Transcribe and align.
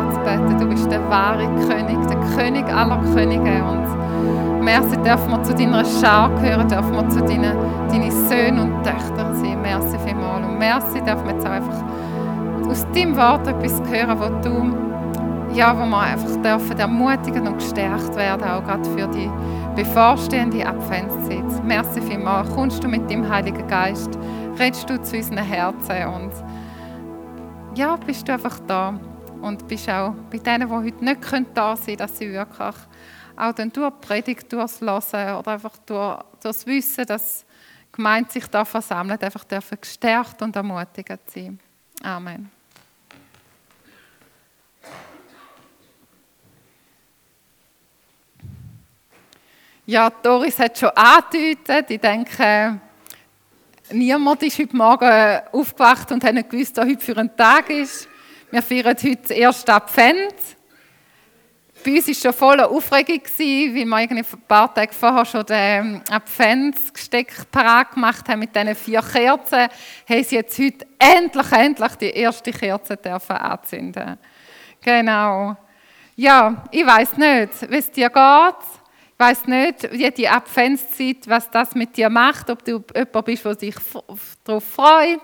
anzubeten. 0.00 0.58
Du 0.58 0.66
bist 0.66 0.90
der 0.90 1.08
wahre 1.10 1.46
König, 1.68 1.98
der 2.08 2.18
König 2.36 2.64
aller 2.72 3.00
Könige. 3.14 3.62
Und 3.64 4.64
merci, 4.64 4.96
dürfen 4.96 5.30
wir 5.30 5.42
zu 5.42 5.54
deiner 5.54 5.84
Schar 5.84 6.30
gehören, 6.30 6.68
dürfen 6.68 6.92
wir 6.92 7.08
zu 7.08 7.20
deinen, 7.20 7.56
deinen 7.88 8.10
Söhnen 8.10 8.60
und 8.60 8.82
Töchtern 8.84 9.34
sein. 9.34 9.60
Merci 9.62 9.98
vielmals. 10.04 10.46
Und 10.46 10.58
merci, 10.58 11.00
dürfen 11.00 11.26
wir 11.26 11.34
jetzt 11.34 11.46
auch 11.46 11.50
einfach 11.50 11.82
aus 12.68 12.86
deinem 12.94 13.16
Wort 13.16 13.46
etwas 13.46 13.82
hören, 13.90 14.18
wo 14.18 14.48
du 14.48 14.90
ja, 15.52 15.76
wo 15.76 15.84
wir 15.84 15.98
einfach 15.98 16.36
dürfen 16.42 16.78
ermutigen 16.78 17.48
und 17.48 17.58
gestärkt 17.58 18.14
werden, 18.14 18.44
auch 18.44 18.62
gerade 18.64 18.84
für 18.90 19.08
die 19.08 19.28
bevorstehende 19.74 20.64
Adventszeit. 20.64 21.64
Merci 21.64 22.00
vielmals. 22.00 22.54
Kommst 22.54 22.84
du 22.84 22.88
mit 22.88 23.10
dem 23.10 23.28
Heiligen 23.28 23.66
Geist, 23.66 24.16
redest 24.60 24.88
du 24.88 25.02
zu 25.02 25.16
unseren 25.16 25.38
Herzen 25.38 26.06
und 26.14 26.30
ja, 27.74 27.96
bist 28.06 28.28
du 28.28 28.32
einfach 28.32 28.60
da 28.66 28.94
und 29.42 29.66
bist 29.66 29.88
auch 29.88 30.14
bei 30.30 30.38
denen, 30.38 30.68
die 30.68 30.74
heute 30.74 31.04
nicht 31.04 31.20
da 31.54 31.76
sein 31.76 31.86
können, 31.86 31.96
dass 31.98 32.18
sie 32.18 32.32
wirklich 32.32 32.76
auch 33.36 33.52
dann 33.52 33.72
durch 33.72 33.92
die 33.92 34.06
Predigt 34.06 34.52
durchs 34.52 34.82
oder 34.82 35.46
einfach 35.46 35.76
durch, 35.86 36.18
durch 36.18 36.26
das 36.42 36.66
Wissen, 36.66 37.06
dass 37.06 37.44
die 37.86 37.96
Gemeinde 37.96 38.30
sich 38.30 38.46
da 38.46 38.64
versammelt, 38.64 39.22
einfach 39.24 39.44
dürfen 39.44 39.78
gestärkt 39.80 40.42
und 40.42 40.54
ermutigt 40.54 41.30
sein. 41.30 41.58
Amen. 42.02 42.50
Ja, 49.86 50.08
Doris 50.08 50.58
hat 50.58 50.78
schon 50.78 50.90
angedeutet. 50.90 51.90
Ich 51.90 52.00
denke, 52.00 52.80
niemand 53.90 54.42
ist 54.42 54.58
heute 54.58 54.76
Morgen 54.76 55.40
aufgewacht 55.50 56.12
und 56.12 56.22
hat 56.22 56.34
nicht 56.34 56.48
gewusst, 56.48 56.76
was 56.76 56.86
heute 56.86 57.04
für 57.04 57.16
ein 57.16 57.36
Tag 57.36 57.70
ist. 57.70 58.09
Wir 58.52 58.62
feiern 58.62 58.86
heute 58.86 59.14
den 59.14 59.42
ersten 59.42 59.70
Advent. 59.70 60.34
Bei 61.84 61.92
uns 61.92 62.08
war 62.08 62.14
schon 62.14 62.32
voller 62.32 62.68
Aufregung, 62.68 63.22
weil 63.38 63.74
wir 63.74 64.16
ein 64.16 64.24
paar 64.48 64.74
Tage 64.74 64.92
vorher 64.92 65.24
schon 65.24 65.46
den 65.46 66.02
Adventsgesteck 66.10 67.48
parat 67.52 67.92
gemacht 67.92 68.28
haben 68.28 68.40
mit 68.40 68.54
diesen 68.54 68.74
vier 68.74 69.02
Kerzen. 69.02 69.68
Haben 70.08 70.24
sie 70.24 70.34
jetzt 70.34 70.58
heute 70.58 70.84
endlich, 70.98 71.52
endlich 71.52 71.94
die 71.94 72.10
erste 72.10 72.50
Kerze 72.50 72.96
dürfen 72.96 73.36
anzünden. 73.36 74.18
Genau. 74.80 75.56
Ja, 76.16 76.64
ich 76.72 76.84
weiß 76.84 77.18
nicht, 77.18 77.70
wie 77.70 77.76
es 77.76 77.90
dir 77.92 78.10
geht 78.10 78.79
weiß 79.20 79.46
nicht, 79.46 79.92
wie 79.92 80.10
die 80.10 80.26
Adventszeit, 80.26 81.28
was 81.28 81.50
das 81.50 81.74
mit 81.74 81.94
dir 81.94 82.08
macht, 82.08 82.48
ob 82.48 82.64
du 82.64 82.82
jemand 82.94 83.24
bist, 83.26 83.44
der 83.44 83.54
sich 83.54 83.74
darauf 84.42 84.64
freut, 84.64 85.20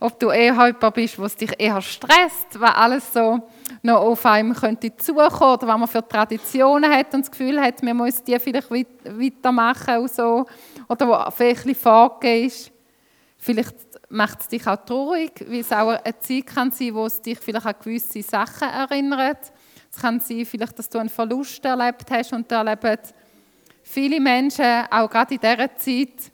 ob 0.00 0.20
du 0.20 0.28
eher 0.28 0.52
jemand 0.52 0.94
bist, 0.94 1.16
der 1.16 1.28
sich 1.30 1.54
eher 1.58 1.80
stresst, 1.80 2.60
weil 2.60 2.68
alles 2.68 3.10
so 3.10 3.48
noch 3.82 4.00
auf 4.00 4.26
einem 4.26 4.54
könnte 4.54 4.94
zukommen 4.98 5.54
oder 5.54 5.66
was 5.66 5.78
man 5.78 5.88
für 5.88 6.06
Traditionen 6.06 6.90
hat 6.90 7.14
und 7.14 7.22
das 7.22 7.30
Gefühl 7.30 7.58
hat, 7.58 7.82
man 7.82 7.96
muss 7.96 8.22
die 8.22 8.38
vielleicht 8.38 8.70
weitermachen 8.70 9.96
und 9.96 10.10
so, 10.10 10.44
oder 10.86 11.08
wo 11.08 11.30
vielleicht 11.30 11.66
ein 11.66 11.74
vorgegeben 11.74 12.46
ist. 12.48 12.70
Vielleicht 13.38 13.76
macht 14.10 14.40
es 14.40 14.48
dich 14.48 14.66
auch 14.66 14.84
traurig, 14.84 15.32
weil 15.48 15.60
es 15.60 15.72
auch 15.72 15.88
eine 15.88 16.18
Zeit 16.18 16.46
kann 16.46 16.70
sein, 16.70 16.94
wo 16.94 17.06
es 17.06 17.22
dich 17.22 17.38
vielleicht 17.38 17.66
an 17.66 17.74
gewisse 17.82 18.20
Sachen 18.20 18.68
erinnert. 18.68 19.52
Es 19.90 20.02
kann 20.02 20.20
sein, 20.20 20.44
vielleicht, 20.44 20.78
dass 20.78 20.88
du 20.88 20.98
einen 20.98 21.08
Verlust 21.08 21.64
erlebt 21.64 22.10
hast 22.10 22.32
und 22.32 22.50
erlebt 22.52 23.14
viele 23.88 24.20
Menschen, 24.20 24.84
auch 24.90 25.08
gerade 25.08 25.34
in 25.34 25.40
dieser 25.40 25.76
Zeit, 25.76 26.32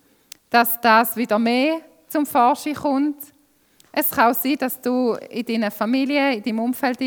dass 0.50 0.80
das 0.80 1.16
wieder 1.16 1.38
mehr 1.38 1.80
zum 2.08 2.26
Vorschein 2.26 2.74
kommt. 2.74 3.16
Es 3.92 4.10
kann 4.10 4.32
auch 4.32 4.34
sein, 4.36 4.56
dass 4.58 4.80
du 4.80 5.14
in 5.30 5.46
deiner 5.46 5.70
Familie, 5.70 6.34
in 6.34 6.42
deinem 6.42 6.60
Umfeld 6.60 6.98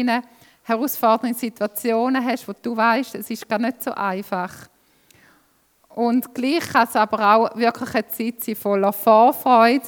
herausfordernde 0.64 1.38
Situationen 1.38 2.23
hast, 2.23 2.48
wo 2.48 2.53
du 2.62 2.75
weißt, 2.75 3.16
es 3.16 3.30
ist 3.30 3.48
gar 3.48 3.59
nicht 3.59 3.84
so 3.84 3.92
einfach. 3.92 4.53
Und 5.90 6.34
gleich 6.34 6.70
kann 6.72 6.88
es 6.88 6.95
aber 6.95 7.36
auch 7.36 7.56
wirklich 7.56 7.94
eine 7.95 8.07
Zeit 8.07 8.44
sein 8.44 8.56
voller 8.56 8.94
Vorfreude, 8.94 9.86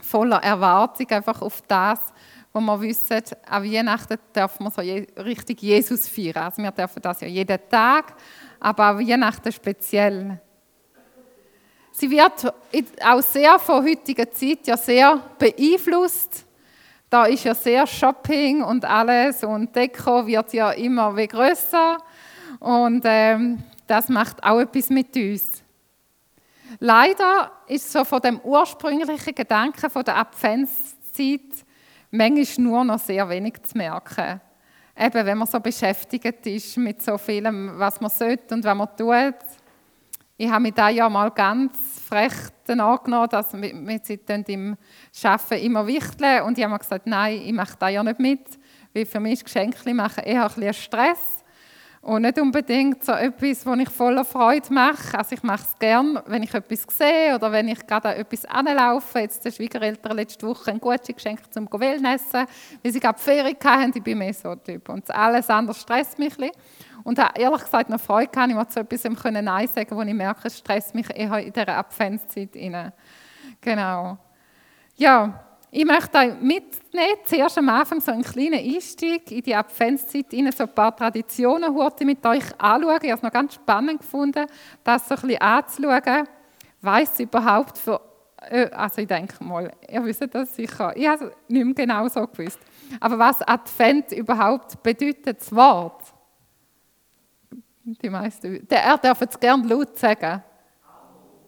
voller 0.00 0.42
Erwartung 0.42 1.10
einfach 1.10 1.42
auf 1.42 1.62
das, 1.66 2.12
wo 2.52 2.60
wir 2.60 2.80
wissen, 2.80 3.22
an 3.46 3.64
Weihnachten 3.64 4.18
dürfen 4.34 4.64
wir 4.64 4.70
so 4.70 5.22
richtig 5.22 5.62
Jesus 5.62 6.08
feiern. 6.08 6.44
Also 6.44 6.62
wir 6.62 6.70
dürfen 6.70 7.02
das 7.02 7.20
ja 7.20 7.28
jeden 7.28 7.58
Tag, 7.70 8.14
aber 8.58 8.90
auch 8.90 8.98
Weihnachten 8.98 9.52
speziell. 9.52 10.40
Sie 11.92 12.10
wird 12.10 12.54
auch 13.04 13.20
sehr 13.22 13.58
von 13.58 13.84
heutiger 13.84 14.30
Zeit 14.30 14.66
ja 14.66 14.76
sehr 14.76 15.20
beeinflusst. 15.38 16.44
Da 17.10 17.24
ist 17.24 17.44
ja 17.44 17.54
sehr 17.54 17.86
Shopping 17.86 18.62
und 18.62 18.84
alles 18.84 19.42
und 19.42 19.74
Deko 19.74 20.26
wird 20.26 20.52
ja 20.52 20.70
immer 20.72 21.16
wie 21.16 21.26
größer 21.26 21.98
und 22.60 23.02
ähm, 23.04 23.62
das 23.86 24.08
macht 24.08 24.42
auch 24.44 24.60
etwas 24.60 24.90
mit 24.90 25.16
uns. 25.16 25.62
Leider 26.78 27.50
ist 27.66 27.90
so 27.90 28.04
von 28.04 28.20
dem 28.20 28.40
ursprünglichen 28.40 29.34
Gedanken 29.34 29.90
von 29.90 30.04
der 30.04 30.18
Adventszeit 30.18 31.64
manchmal 32.10 32.66
nur 32.66 32.84
noch 32.84 32.98
sehr 32.98 33.28
wenig 33.28 33.62
zu 33.62 33.76
merken 33.76 34.40
eben, 34.98 35.26
wenn 35.26 35.38
man 35.38 35.46
so 35.46 35.60
beschäftigt 35.60 36.46
ist 36.46 36.76
mit 36.76 37.02
so 37.02 37.16
vielem, 37.18 37.78
was 37.78 38.00
man 38.00 38.10
sollte 38.10 38.54
und 38.54 38.64
was 38.64 38.76
man 38.76 38.88
tut. 38.96 39.46
Ich 40.36 40.50
habe 40.50 40.62
mich 40.62 40.74
da 40.74 40.88
ja 40.88 41.08
mal 41.08 41.30
ganz 41.30 41.76
frech 42.06 42.32
angenommen, 42.68 43.28
dass 43.30 43.52
wir, 43.54 43.74
wir 43.74 44.48
im 44.48 44.76
Arbeiten 45.24 45.64
immer 45.64 45.86
wichteln 45.86 46.42
und 46.42 46.58
ich 46.58 46.64
habe 46.64 46.74
mir 46.74 46.78
gesagt, 46.78 47.06
nein, 47.06 47.40
ich 47.44 47.52
mache 47.52 47.76
da 47.78 47.88
ja 47.88 48.02
nicht 48.02 48.20
mit, 48.20 48.58
weil 48.94 49.06
für 49.06 49.20
mich 49.20 49.34
ist 49.34 49.44
Geschenke 49.44 49.94
machen 49.94 50.24
eher 50.24 50.44
ein 50.44 50.48
bisschen 50.48 50.74
Stress. 50.74 51.37
Und 52.08 52.22
nicht 52.22 52.40
unbedingt 52.40 53.04
so 53.04 53.12
etwas, 53.12 53.66
was 53.66 53.78
ich 53.80 53.90
voller 53.90 54.24
Freude 54.24 54.72
mache. 54.72 55.18
Also 55.18 55.34
ich 55.34 55.42
mache 55.42 55.64
es 55.64 55.78
gerne, 55.78 56.22
wenn 56.24 56.42
ich 56.42 56.54
etwas 56.54 56.86
sehe 56.96 57.34
oder 57.34 57.52
wenn 57.52 57.68
ich 57.68 57.86
gerade 57.86 58.08
an 58.08 58.16
etwas 58.16 58.46
anlaufe. 58.46 59.18
Jetzt 59.18 59.44
der 59.44 59.50
Schwiegereltern 59.50 60.16
letzte 60.16 60.46
Woche 60.46 60.70
ein 60.70 60.80
gutes 60.80 61.14
Geschenk 61.14 61.40
zum 61.52 61.68
Wellnessen, 61.70 62.46
weil 62.82 62.92
sie 62.92 62.98
gerade 62.98 63.18
Ferien 63.18 63.58
hatten. 63.62 63.92
Ich 63.94 64.02
bin 64.02 64.16
mehr 64.16 64.32
so 64.32 64.52
ein 64.52 64.64
Typ. 64.64 64.88
Und 64.88 65.14
alles 65.14 65.50
andere 65.50 65.76
stresst 65.76 66.18
mich 66.18 66.32
ein 66.38 66.48
bisschen. 66.48 67.04
Und 67.04 67.18
habe 67.18 67.38
ehrlich 67.38 67.60
gesagt 67.60 67.90
noch 67.90 68.00
Freude 68.00 68.28
gehabt, 68.28 68.48
ich 68.48 68.56
mal 68.56 68.68
zu 68.70 68.80
etwas 68.80 69.04
Nein 69.30 69.68
sagen 69.68 69.94
wo 69.94 70.00
ich 70.00 70.14
merke, 70.14 70.48
es 70.48 70.56
stresst 70.56 70.94
mich 70.94 71.14
eher 71.14 71.38
in 71.40 71.52
dieser 71.52 71.76
Adventszeit. 71.76 72.56
Genau. 73.60 74.16
Ja, 74.96 75.44
ich 75.70 75.84
möchte 75.84 76.16
euch 76.18 76.40
mitnehmen, 76.40 77.18
zuerst 77.24 77.58
am 77.58 77.68
Anfang 77.68 78.00
so 78.00 78.10
einen 78.10 78.22
kleinen 78.22 78.58
Einstieg 78.58 79.30
in 79.30 79.42
die 79.42 79.54
Adventszeit, 79.54 80.32
Ihnen 80.32 80.50
so 80.52 80.64
ein 80.64 80.74
paar 80.74 80.96
Traditionen 80.96 81.74
heute 81.74 82.06
mit 82.06 82.24
euch 82.24 82.44
anschauen. 82.58 82.98
Ich 83.02 83.10
habe 83.10 83.18
es 83.18 83.22
noch 83.22 83.32
ganz 83.32 83.54
spannend 83.54 84.00
gefunden, 84.00 84.46
das 84.82 85.08
so 85.08 85.14
ein 85.14 85.20
bisschen 85.20 85.42
anzuschauen. 85.42 86.28
Weiss 86.80 87.20
überhaupt 87.20 87.76
für, 87.76 88.00
äh, 88.40 88.70
also 88.70 89.02
ich 89.02 89.08
denke 89.08 89.44
mal, 89.44 89.70
ihr 89.88 90.04
wisst 90.04 90.26
das 90.32 90.56
sicher, 90.56 90.96
ich 90.96 91.06
habe 91.06 91.26
es 91.26 91.32
nicht 91.48 91.64
mehr 91.64 91.74
genau 91.74 92.08
so 92.08 92.26
gewusst. 92.26 92.60
Aber 92.98 93.18
was 93.18 93.42
Advent 93.42 94.12
überhaupt 94.12 94.82
bedeutet, 94.82 95.40
das 95.40 95.54
Wort? 95.54 96.02
Die 97.84 98.10
meisten, 98.10 98.66
er 98.68 98.98
darf 98.98 99.20
es 99.20 99.38
gerne 99.38 99.66
laut 99.66 99.98
sagen. 99.98 100.42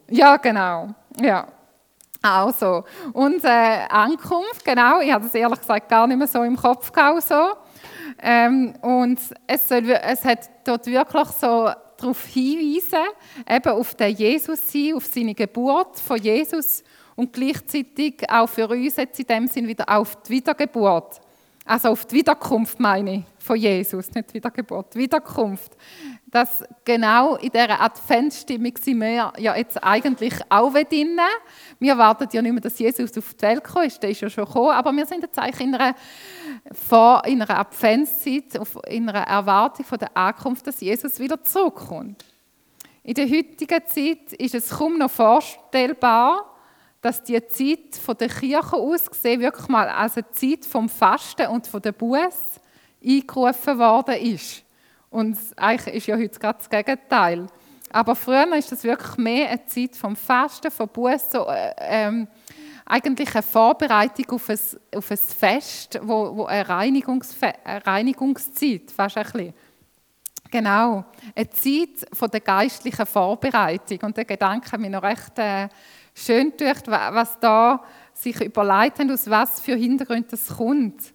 Ja, 0.09 0.37
genau, 0.37 0.89
ja. 1.19 1.47
Also, 2.21 2.83
unsere 3.13 3.89
Ankunft, 3.89 4.63
genau, 4.63 4.99
ich 4.99 5.11
habe 5.11 5.23
das 5.23 5.33
ehrlich 5.33 5.59
gesagt 5.59 5.89
gar 5.89 6.05
nicht 6.05 6.17
mehr 6.17 6.27
so 6.27 6.43
im 6.43 6.55
Kopf 6.55 6.91
gehabt. 6.91 7.23
So. 7.23 7.53
Ähm, 8.21 8.73
und 8.81 9.19
es, 9.47 9.67
soll, 9.67 9.89
es 9.89 10.23
hat 10.23 10.49
dort 10.63 10.85
wirklich 10.85 11.27
so 11.29 11.71
darauf 11.97 12.25
hinweisen, 12.25 13.07
eben 13.49 13.71
auf 13.71 13.95
den 13.95 14.15
Jesus 14.15 14.71
sein, 14.71 14.93
auf 14.95 15.05
seine 15.05 15.33
Geburt 15.33 15.99
von 15.99 16.17
Jesus 16.17 16.83
und 17.15 17.33
gleichzeitig 17.33 18.29
auch 18.29 18.47
für 18.47 18.67
uns 18.67 18.95
jetzt 18.95 19.19
in 19.19 19.25
dem 19.25 19.47
Sinn 19.47 19.67
wieder 19.67 19.89
auf 19.89 20.21
die 20.23 20.33
Wiedergeburt. 20.33 21.21
Also 21.65 21.89
auf 21.89 22.05
die 22.05 22.17
Wiederkunft 22.17 22.79
meine 22.79 23.15
ich, 23.15 23.23
von 23.39 23.55
Jesus, 23.55 24.13
nicht 24.13 24.33
Wiedergeburt, 24.33 24.95
Wiederkunft 24.95 25.77
dass 26.31 26.63
genau 26.85 27.35
in 27.35 27.51
dieser 27.51 27.81
Adventsstimmung 27.81 28.73
sind 28.81 29.01
wir 29.01 29.33
ja 29.37 29.55
jetzt 29.55 29.83
eigentlich 29.83 30.33
auch 30.47 30.71
drin. 30.71 31.19
Wir 31.77 31.97
warten 31.97 32.27
ja 32.31 32.41
nicht 32.41 32.53
mehr, 32.53 32.61
dass 32.61 32.79
Jesus 32.79 33.17
auf 33.17 33.33
die 33.33 33.41
Welt 33.41 33.63
kommt, 33.63 33.87
ist, 33.87 34.01
der 34.01 34.11
ist 34.11 34.21
ja 34.21 34.29
schon 34.29 34.45
gekommen, 34.45 34.71
aber 34.71 34.93
wir 34.93 35.05
sind 35.05 35.23
jetzt 35.23 35.37
eigentlich 35.37 35.67
in 35.67 35.75
einer, 35.75 35.95
in 37.25 37.41
einer 37.41 37.59
Adventszeit, 37.59 38.59
in 38.87 39.09
einer 39.09 39.27
Erwartung 39.27 39.85
von 39.85 39.99
der 39.99 40.15
Ankunft, 40.15 40.65
dass 40.65 40.79
Jesus 40.79 41.19
wieder 41.19 41.43
zurückkommt. 41.43 42.23
In 43.03 43.15
der 43.15 43.27
heutigen 43.29 43.85
Zeit 43.87 44.33
ist 44.37 44.55
es 44.55 44.69
kaum 44.69 44.99
noch 44.99 45.11
vorstellbar, 45.11 46.45
dass 47.01 47.23
die 47.23 47.45
Zeit 47.47 47.95
von 48.01 48.15
der 48.15 48.29
Kirche 48.29 48.75
aus 48.75 49.09
gesehen 49.09 49.41
wirklich 49.41 49.67
mal 49.67 49.89
als 49.89 50.15
eine 50.15 50.29
Zeit 50.31 50.63
vom 50.65 50.87
Fasten 50.87 51.47
und 51.47 51.67
von 51.67 51.81
der 51.81 51.91
Buß 51.91 52.61
eingerufen 53.03 53.79
worden 53.79 54.15
ist. 54.15 54.63
Und 55.11 55.37
eigentlich 55.57 55.95
ist 55.95 56.07
ja 56.07 56.17
heute 56.17 56.39
gerade 56.39 56.57
das 56.57 56.69
Gegenteil. 56.69 57.45
Aber 57.91 58.15
früher 58.15 58.55
ist 58.55 58.71
das 58.71 58.83
wirklich 58.83 59.17
mehr 59.17 59.49
eine 59.49 59.65
Zeit 59.65 59.95
vom 59.95 60.15
Fasten, 60.15 60.71
vom 60.71 60.87
Buß, 60.87 61.33
äh, 61.33 61.73
ähm, 61.79 62.27
eigentlich 62.85 63.33
eine 63.35 63.43
Vorbereitung 63.43 64.29
auf 64.31 64.49
ein, 64.49 64.59
auf 64.95 65.11
ein 65.11 65.17
Fest, 65.17 65.99
wo, 66.01 66.37
wo 66.37 66.45
eine, 66.45 66.67
Reinigungsfe 66.67 67.53
eine 67.65 67.85
Reinigungszeit, 67.85 68.89
fast 68.89 69.17
ein 69.17 69.23
bisschen. 69.23 69.53
Genau, 70.49 71.05
eine 71.35 71.49
Zeit 71.49 72.07
von 72.13 72.29
der 72.29 72.41
geistlichen 72.41 73.05
Vorbereitung. 73.05 73.99
Und 74.03 74.17
der 74.17 74.25
Gedanke 74.25 74.77
mich 74.77 74.89
noch 74.89 75.03
recht 75.03 75.37
äh, 75.37 75.67
schön 76.13 76.53
durch, 76.57 76.87
was 76.87 77.37
da 77.39 77.83
sich 78.13 78.39
überlegt 78.41 78.99
haben, 78.99 79.11
aus 79.11 79.29
was 79.29 79.61
für 79.61 79.75
Hintergründen 79.75 80.29
das 80.31 80.55
kommt. 80.55 81.13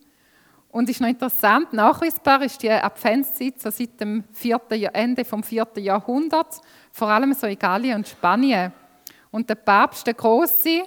Und 0.77 0.91
ist 0.91 1.01
noch 1.01 1.09
interessant, 1.09 1.73
nachweisbar 1.73 2.43
ist 2.43 2.63
die 2.63 2.71
Adventszeit 2.71 3.59
so 3.59 3.71
seit 3.71 3.99
dem 3.99 4.25
4. 4.35 4.61
Ende 4.93 5.25
vom 5.25 5.43
4. 5.43 5.67
Jahrhundert, 5.77 6.61
vor 6.93 7.09
allem 7.09 7.33
so 7.33 7.47
in 7.47 7.59
Gallien 7.59 7.97
und 7.97 8.07
Spanien. 8.07 8.75
Und 9.31 9.49
der 9.49 9.55
Papst, 9.55 10.07
der 10.07 10.13
Große, 10.13 10.83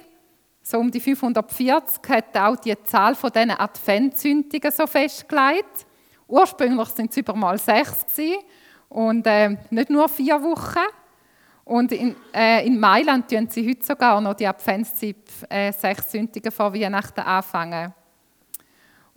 so 0.62 0.78
um 0.78 0.92
die 0.92 1.00
540, 1.00 2.08
hat 2.08 2.36
auch 2.36 2.54
die 2.54 2.80
Zahl 2.84 3.16
von 3.16 3.32
diesen 3.32 3.50
Adventssündigen 3.50 4.70
so 4.70 4.86
festgelegt. 4.86 5.84
Ursprünglich 6.28 6.88
sind 6.90 7.10
es 7.10 7.16
über 7.16 7.34
mal 7.34 7.58
sechs 7.58 8.06
gewesen, 8.06 8.44
und 8.90 9.26
äh, 9.26 9.56
nicht 9.70 9.90
nur 9.90 10.08
vier 10.08 10.40
Wochen. 10.40 10.86
Und 11.64 11.90
in, 11.90 12.14
äh, 12.32 12.64
in 12.64 12.78
Mailand 12.78 13.28
tun 13.28 13.48
sie 13.50 13.68
heute 13.68 13.84
sogar 13.84 14.20
noch 14.20 14.34
die 14.34 14.46
Adventszeit 14.46 15.16
äh, 15.48 15.72
sechs 15.72 16.12
Sündigen 16.12 16.52
vor 16.52 16.72
Weihnachten 16.72 17.22
anfangen. 17.22 17.92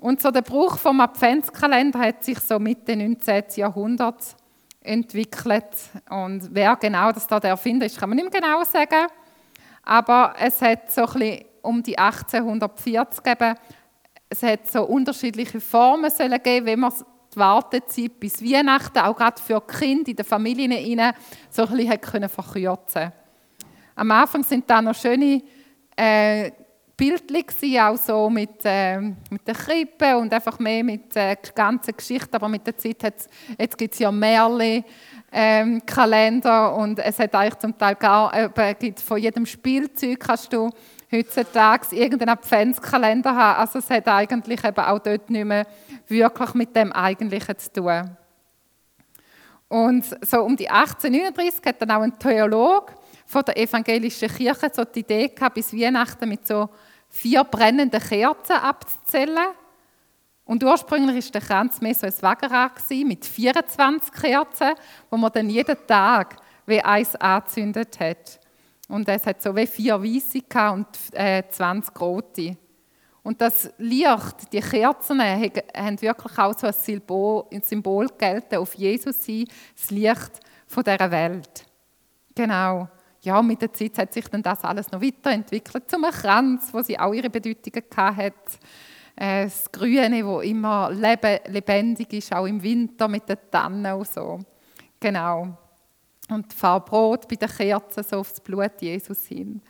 Und 0.03 0.21
so 0.21 0.31
der 0.31 0.41
Bruch 0.41 0.79
vom 0.79 0.99
Adventskalender 0.99 1.97
hat 1.97 2.25
sich 2.25 2.37
so 2.39 2.59
Mitte 2.59 2.93
19. 2.93 3.43
Jahrhunderts 3.55 4.35
entwickelt. 4.81 5.65
Und 6.09 6.53
wer 6.53 6.75
genau 6.75 7.13
das 7.13 7.25
da 7.25 7.39
der 7.39 7.51
Erfinder 7.51 7.85
ist, 7.85 7.97
kann 7.97 8.09
man 8.09 8.17
nicht 8.17 8.29
mehr 8.29 8.41
genau 8.41 8.65
sagen. 8.65 9.07
Aber 9.81 10.33
es 10.37 10.61
hat 10.61 10.91
so 10.91 11.05
ein 11.05 11.13
bisschen 11.13 11.45
um 11.61 11.81
die 11.81 11.97
1840 11.97 13.23
gegeben, 13.23 13.55
es 14.27 14.43
hat 14.43 14.69
so 14.69 14.83
unterschiedliche 14.83 15.61
Formen 15.61 16.11
sollen 16.11 16.43
geben, 16.43 16.65
wenn 16.65 16.81
man 16.81 16.91
die 17.33 17.39
Wartezeit 17.39 18.19
bis 18.19 18.43
Weihnachten, 18.43 18.99
auch 18.99 19.15
gerade 19.15 19.41
für 19.41 19.61
die 19.61 19.73
Kinder 19.73 20.09
in 20.09 20.17
den 20.17 20.25
Familien, 20.25 21.13
so 21.49 21.65
ein 21.65 21.77
bisschen 21.77 22.27
verkürzen 22.27 23.13
Am 23.95 24.11
Anfang 24.11 24.43
sind 24.43 24.69
da 24.69 24.81
noch 24.81 24.95
schöne 24.95 25.41
äh, 25.95 26.51
bildlich 26.95 27.45
auch 27.81 27.97
so 27.97 28.29
mit, 28.29 28.63
äh, 28.63 28.99
mit 28.99 29.47
der 29.47 29.55
Krippe 29.55 30.17
und 30.17 30.33
einfach 30.33 30.59
mehr 30.59 30.83
mit 30.83 31.15
der 31.15 31.31
äh, 31.31 31.37
ganzen 31.55 31.95
Geschichte, 31.95 32.33
aber 32.33 32.47
mit 32.47 32.65
der 32.67 32.77
Zeit 32.77 33.03
hat's, 33.03 33.27
jetzt 33.57 33.77
gibt 33.77 33.93
es 33.93 33.99
ja 33.99 34.11
Märchen, 34.11 34.85
ähm, 35.31 35.81
Kalender 35.85 36.75
und 36.75 36.99
es 36.99 37.17
hat 37.17 37.33
eigentlich 37.33 37.59
zum 37.59 37.77
Teil 37.77 37.95
gar, 37.95 38.33
äh, 38.35 38.75
gibt 38.75 38.99
von 38.99 39.17
jedem 39.17 39.45
Spielzeug 39.45 40.19
kannst 40.19 40.53
du 40.53 40.69
heutzutage 41.11 41.95
irgendeinen 41.95 42.37
Adventskalender 42.37 43.35
haben. 43.35 43.59
Also 43.59 43.79
es 43.79 43.89
hat 43.89 44.07
eigentlich 44.07 44.63
eben 44.63 44.79
auch 44.79 44.99
dort 44.99 45.29
nicht 45.29 45.45
mehr 45.45 45.65
wirklich 46.07 46.53
mit 46.53 46.75
dem 46.75 46.91
Eigentlichen 46.91 47.57
zu 47.57 47.73
tun. 47.73 48.17
Und 49.67 50.05
so 50.23 50.41
um 50.43 50.55
die 50.55 50.69
1839 50.69 51.65
hat 51.65 51.81
dann 51.81 51.91
auch 51.91 52.01
ein 52.01 52.17
Theologe 52.19 52.93
von 53.25 53.43
der 53.43 53.57
evangelischen 53.57 54.29
Kirche 54.29 54.71
so 54.73 54.83
die 54.83 54.99
Idee 54.99 55.29
gehabt, 55.29 55.55
bis 55.55 55.73
Weihnachten 55.73 56.29
mit 56.29 56.47
so 56.47 56.69
vier 57.09 57.43
brennenden 57.43 58.01
Kerzen 58.01 58.53
abzuzählen. 58.53 59.47
Und 60.45 60.63
ursprünglich 60.63 61.25
war 61.25 61.31
der 61.31 61.41
Kranz 61.41 61.79
mehr 61.79 61.95
so 61.95 62.05
ein 62.05 62.21
Wagenrad 62.21 62.81
mit 62.89 63.25
24 63.25 64.11
Kerzen, 64.11 64.73
wo 65.09 65.17
man 65.17 65.31
dann 65.31 65.49
jeden 65.49 65.77
Tag 65.87 66.35
wie 66.65 66.81
eins 66.81 67.15
angezündet 67.15 67.99
hat. 67.99 68.39
Und 68.89 69.07
es 69.07 69.25
hat 69.25 69.41
so 69.41 69.55
wie 69.55 69.67
vier 69.67 70.01
weiße 70.01 70.41
und 70.73 70.87
äh, 71.13 71.43
20 71.49 71.99
rote. 71.99 72.57
Und 73.23 73.39
das 73.39 73.71
Licht, 73.77 74.51
die 74.51 74.59
Kerzen, 74.59 75.21
haben 75.21 76.01
wirklich 76.01 76.37
auch 76.37 76.59
so 76.59 76.67
ein 76.67 76.73
Symbol, 76.73 77.45
ein 77.51 77.61
Symbol 77.61 78.07
gelten 78.17 78.57
auf 78.57 78.75
Jesus 78.75 79.25
sein, 79.25 79.45
das 79.75 79.91
Licht 79.91 80.39
von 80.67 80.83
dieser 80.83 81.09
Welt. 81.09 81.65
Genau. 82.35 82.89
Ja, 83.23 83.41
mit 83.41 83.61
der 83.61 83.71
Zeit 83.71 83.97
hat 83.97 84.13
sich 84.13 84.27
dann 84.27 84.43
das 84.43 84.63
alles 84.63 84.91
noch 84.91 85.01
weiterentwickelt 85.01 85.89
zum 85.89 86.03
Kranz, 86.03 86.69
wo 86.73 86.81
sie 86.81 86.99
auch 86.99 87.13
ihre 87.13 87.29
Bedeutungen 87.29 87.83
hatte. 87.95 88.33
Äh, 89.15 89.45
das 89.45 89.71
Grüne, 89.71 90.25
wo 90.25 90.41
immer 90.41 90.91
lebendig 90.91 92.11
ist, 92.13 92.33
auch 92.33 92.45
im 92.45 92.61
Winter 92.61 93.07
mit 93.07 93.27
den 93.29 93.37
Tannen 93.49 93.93
und 93.93 94.07
so. 94.07 94.39
Genau. 94.99 95.57
Und 96.29 96.51
die 96.51 96.55
Farbrot 96.55 97.27
bei 97.27 97.35
den 97.35 97.49
Kerzen 97.49 98.03
so 98.03 98.17
aufs 98.17 98.41
Blut 98.41 98.81
Jesus 98.81 99.25
hin. 99.25 99.61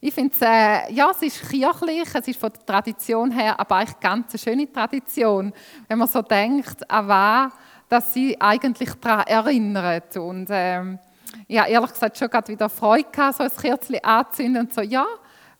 Ich 0.00 0.14
finde 0.14 0.34
es, 0.34 0.42
äh, 0.42 0.92
ja, 0.92 1.10
es 1.10 1.22
ist 1.22 1.48
kirchlich, 1.48 2.14
es 2.14 2.28
ist 2.28 2.38
von 2.38 2.52
der 2.52 2.64
Tradition 2.64 3.30
her, 3.30 3.58
aber 3.58 3.76
eigentlich 3.76 4.00
ganz 4.00 4.32
eine 4.32 4.38
schöne 4.38 4.72
Tradition, 4.72 5.52
wenn 5.88 5.98
man 5.98 6.08
so 6.08 6.22
denkt, 6.22 6.88
an 6.90 7.08
was 7.08 7.52
dass 7.88 8.12
sie 8.12 8.38
eigentlich 8.40 8.92
daran 9.00 9.26
erinnert. 9.26 10.16
Und 10.16 10.48
ähm, 10.50 10.98
ich 11.46 11.58
habe 11.58 11.70
ehrlich 11.70 11.92
gesagt 11.92 12.18
schon 12.18 12.28
gerade 12.28 12.48
wieder 12.48 12.68
Freude 12.68 13.08
gehabt, 13.10 13.36
so 13.36 13.44
ein 13.44 13.50
Kerzchen 13.50 14.02
anzünden 14.02 14.62
und 14.62 14.74
so, 14.74 14.80
ja, 14.80 15.06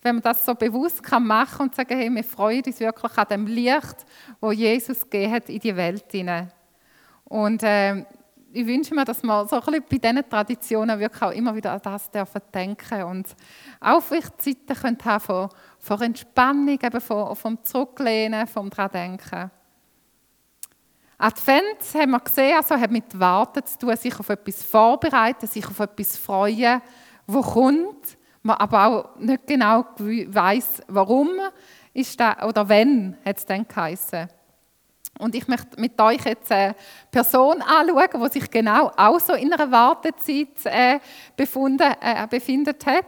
wenn 0.02 0.16
man 0.16 0.22
das 0.22 0.44
so 0.44 0.54
bewusst 0.54 1.02
kann 1.02 1.26
machen 1.26 1.66
und 1.66 1.74
sagen, 1.74 1.96
hey, 1.96 2.10
wir 2.10 2.24
freuen 2.24 2.62
uns 2.64 2.80
wirklich 2.80 3.18
an 3.18 3.26
dem 3.30 3.46
Licht, 3.46 4.06
wo 4.40 4.52
Jesus 4.52 5.02
gegeben 5.02 5.32
hat 5.32 5.48
in 5.48 5.58
die 5.58 5.76
Welt 5.76 6.04
hinein. 6.10 6.52
Und 7.24 7.62
äh, 7.62 8.04
ich 8.52 8.66
wünsche 8.66 8.94
mir, 8.94 9.04
dass 9.04 9.22
wir 9.22 9.46
so 9.46 9.56
ein 9.56 9.62
bisschen 9.62 9.84
bei 9.90 9.98
diesen 9.98 10.28
Traditionen 10.28 10.98
wirklich 10.98 11.22
auch 11.22 11.32
immer 11.32 11.54
wieder 11.54 11.72
an 11.72 11.80
das 11.82 12.10
dürfen 12.10 12.40
denken 12.54 13.02
und 13.02 13.36
auch 13.80 14.00
vielleicht 14.00 14.40
Zeiten 14.40 15.04
haben 15.04 15.20
von, 15.20 15.48
von 15.78 16.02
Entspannung, 16.02 16.78
eben 16.80 17.00
vom 17.00 17.64
Zurücklehnen, 17.64 18.46
vom 18.46 18.70
dran 18.70 18.90
denken. 18.92 19.50
Advent, 21.20 21.82
haben 21.94 22.12
wir 22.12 22.20
gesehen, 22.20 22.56
also 22.56 22.76
hat 22.76 22.92
mit 22.92 23.18
Warten 23.18 23.66
zu 23.66 23.76
tun, 23.78 23.96
sich 23.96 24.16
auf 24.20 24.28
etwas 24.28 24.62
vorbereiten, 24.62 25.48
sich 25.48 25.66
auf 25.66 25.80
etwas 25.80 26.16
freuen, 26.16 26.80
wo 27.26 27.40
kommt, 27.40 28.16
man 28.42 28.56
aber 28.56 28.86
auch 28.86 29.16
nicht 29.18 29.44
genau 29.48 29.84
weiß, 29.98 30.82
warum 30.86 31.30
ist 31.92 32.20
das, 32.20 32.40
oder 32.44 32.68
wenn 32.68 33.16
hat 33.24 33.36
es 33.36 33.44
dann 33.44 33.66
geheißen. 33.66 34.28
Und 35.18 35.34
ich 35.34 35.48
möchte 35.48 35.80
mit 35.80 36.00
euch 36.00 36.24
jetzt 36.24 36.52
eine 36.52 36.76
Person 37.10 37.62
anschauen, 37.62 38.22
die 38.24 38.38
sich 38.38 38.48
genau 38.48 38.92
auch 38.96 39.18
so 39.18 39.32
in 39.32 39.52
einer 39.52 39.72
Wartezeit 39.72 40.64
äh, 40.64 41.00
befunden, 41.36 41.94
äh, 42.00 42.28
befindet 42.30 42.86
hat. 42.86 43.06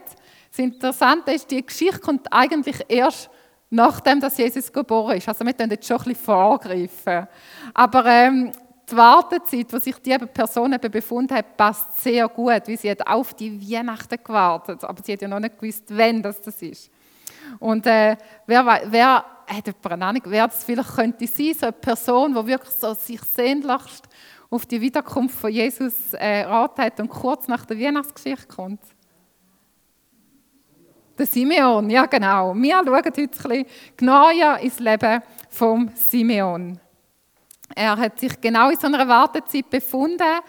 Das 0.49 0.59
Interessante 0.59 1.31
ist, 1.31 1.49
die 1.49 1.65
Geschichte 1.65 1.99
kommt 1.99 2.27
eigentlich 2.33 2.83
erst 2.89 3.29
nachdem 3.71 4.19
dass 4.19 4.37
Jesus 4.37 4.71
geboren 4.71 5.17
ist. 5.17 5.27
Also 5.27 5.43
wir 5.45 5.53
können 5.53 5.71
jetzt 5.71 5.87
schon 5.87 5.97
ein 5.97 6.03
bisschen 6.03 6.25
vorgreifen. 6.25 7.27
Aber 7.73 8.05
ähm, 8.05 8.51
die 8.89 8.97
Wartezeit, 8.97 9.71
wo 9.71 9.79
sich 9.79 9.95
die 9.99 10.17
Person 10.17 10.73
eben 10.73 10.91
befunden 10.91 11.33
hat, 11.33 11.55
passt 11.55 12.01
sehr 12.01 12.27
gut, 12.27 12.67
weil 12.67 12.77
sie 12.77 12.91
hat 12.91 13.07
auf 13.07 13.33
die 13.33 13.59
Weihnachten 13.71 14.19
gewartet, 14.21 14.83
aber 14.83 15.01
sie 15.01 15.13
hat 15.13 15.21
ja 15.21 15.27
noch 15.29 15.39
nicht 15.39 15.57
gewusst, 15.57 15.85
wann 15.87 16.21
das, 16.21 16.41
das 16.41 16.61
ist. 16.61 16.91
Und 17.59 17.85
äh, 17.87 18.17
wer, 18.45 18.81
wer 18.85 19.25
hat 19.47 19.67
jemand 19.67 20.03
Ahnung, 20.03 20.21
wer 20.25 20.47
das 20.47 20.63
vielleicht 20.65 20.95
könnte 20.95 21.25
sein, 21.27 21.53
so 21.57 21.65
eine 21.67 21.73
Person, 21.73 22.35
die 22.35 22.47
wirklich 22.47 22.73
so 22.73 22.93
sich 22.93 23.21
sehnlichst 23.21 24.07
auf 24.49 24.65
die 24.65 24.81
Wiederkunft 24.81 25.39
von 25.39 25.49
Jesus 25.49 26.13
äh, 26.13 26.41
Rat 26.41 26.99
und 26.99 27.09
kurz 27.09 27.47
nach 27.47 27.65
der 27.65 27.79
Weihnachtsgeschichte 27.79 28.47
kommt? 28.47 28.81
Der 31.17 31.25
Simeon, 31.25 31.89
ja 31.89 32.05
genau. 32.05 32.55
Wir 32.55 32.75
schauen 32.75 32.95
heute 32.95 33.21
ein 33.21 33.27
bisschen 33.27 33.65
genauer 33.97 34.59
ins 34.59 34.79
Leben 34.79 35.21
von 35.49 35.91
Simeon. 35.93 36.79
Er 37.75 37.97
hat 37.97 38.19
sich 38.19 38.39
genau 38.39 38.69
in 38.69 38.79
so 38.79 38.87
einer 38.87 39.07
Wartezeit 39.07 39.69
befunden 39.69 40.39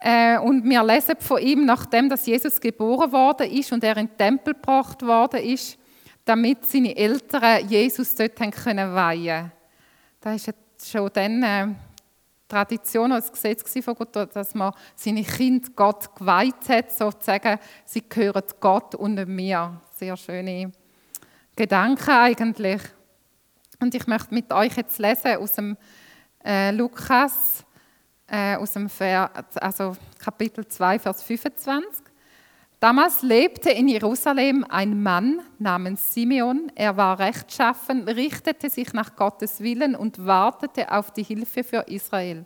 äh, 0.00 0.38
und 0.38 0.68
wir 0.68 0.82
lesen 0.82 1.14
von 1.18 1.40
ihm, 1.40 1.64
nachdem 1.64 2.08
dass 2.08 2.26
Jesus 2.26 2.60
geboren 2.60 3.12
worden 3.12 3.50
ist 3.50 3.70
und 3.72 3.84
er 3.84 3.96
in 3.98 4.08
den 4.08 4.16
Tempel 4.16 4.54
gebracht 4.54 5.02
worden 5.02 5.40
ist, 5.40 5.78
damit 6.24 6.64
seine 6.64 6.96
Eltern 6.96 7.68
Jesus 7.68 8.14
dort 8.14 8.40
haben 8.40 8.50
können 8.50 8.94
weihen. 8.94 9.52
Das 10.20 10.48
ist 10.48 10.54
schon 10.90 11.10
dann 11.12 11.42
äh, 11.42 11.66
Tradition 12.52 13.12
als 13.12 13.32
Gesetz 13.32 13.62
von 13.82 13.94
Gott, 13.94 14.14
dass 14.14 14.54
man 14.54 14.74
seine 14.94 15.24
Kinder 15.24 15.70
Gott 15.74 16.14
geweiht 16.14 16.68
hat, 16.68 16.92
sozusagen, 16.92 17.58
sie 17.86 18.06
gehören 18.06 18.44
Gott 18.60 18.94
und 18.94 19.26
mir. 19.26 19.80
Sehr 19.96 20.14
schöne 20.18 20.70
Gedanken 21.56 22.10
eigentlich. 22.10 22.82
Und 23.80 23.94
ich 23.94 24.06
möchte 24.06 24.34
mit 24.34 24.52
euch 24.52 24.76
jetzt 24.76 24.98
lesen 24.98 25.36
aus 25.36 25.52
dem 25.52 25.78
äh, 26.44 26.72
Lukas, 26.72 27.64
äh, 28.26 28.56
aus 28.56 28.72
dem 28.72 28.90
Vers, 28.90 29.30
also 29.54 29.96
Kapitel 30.18 30.68
2, 30.68 30.98
Vers 30.98 31.22
25. 31.22 32.11
Damals 32.82 33.22
lebte 33.22 33.70
in 33.70 33.86
Jerusalem 33.86 34.66
ein 34.68 35.04
Mann 35.04 35.40
namens 35.60 36.14
Simeon. 36.14 36.72
Er 36.74 36.96
war 36.96 37.20
rechtschaffen, 37.20 38.08
richtete 38.08 38.68
sich 38.70 38.92
nach 38.92 39.14
Gottes 39.14 39.60
Willen 39.60 39.94
und 39.94 40.26
wartete 40.26 40.90
auf 40.90 41.12
die 41.12 41.22
Hilfe 41.22 41.62
für 41.62 41.84
Israel. 41.86 42.44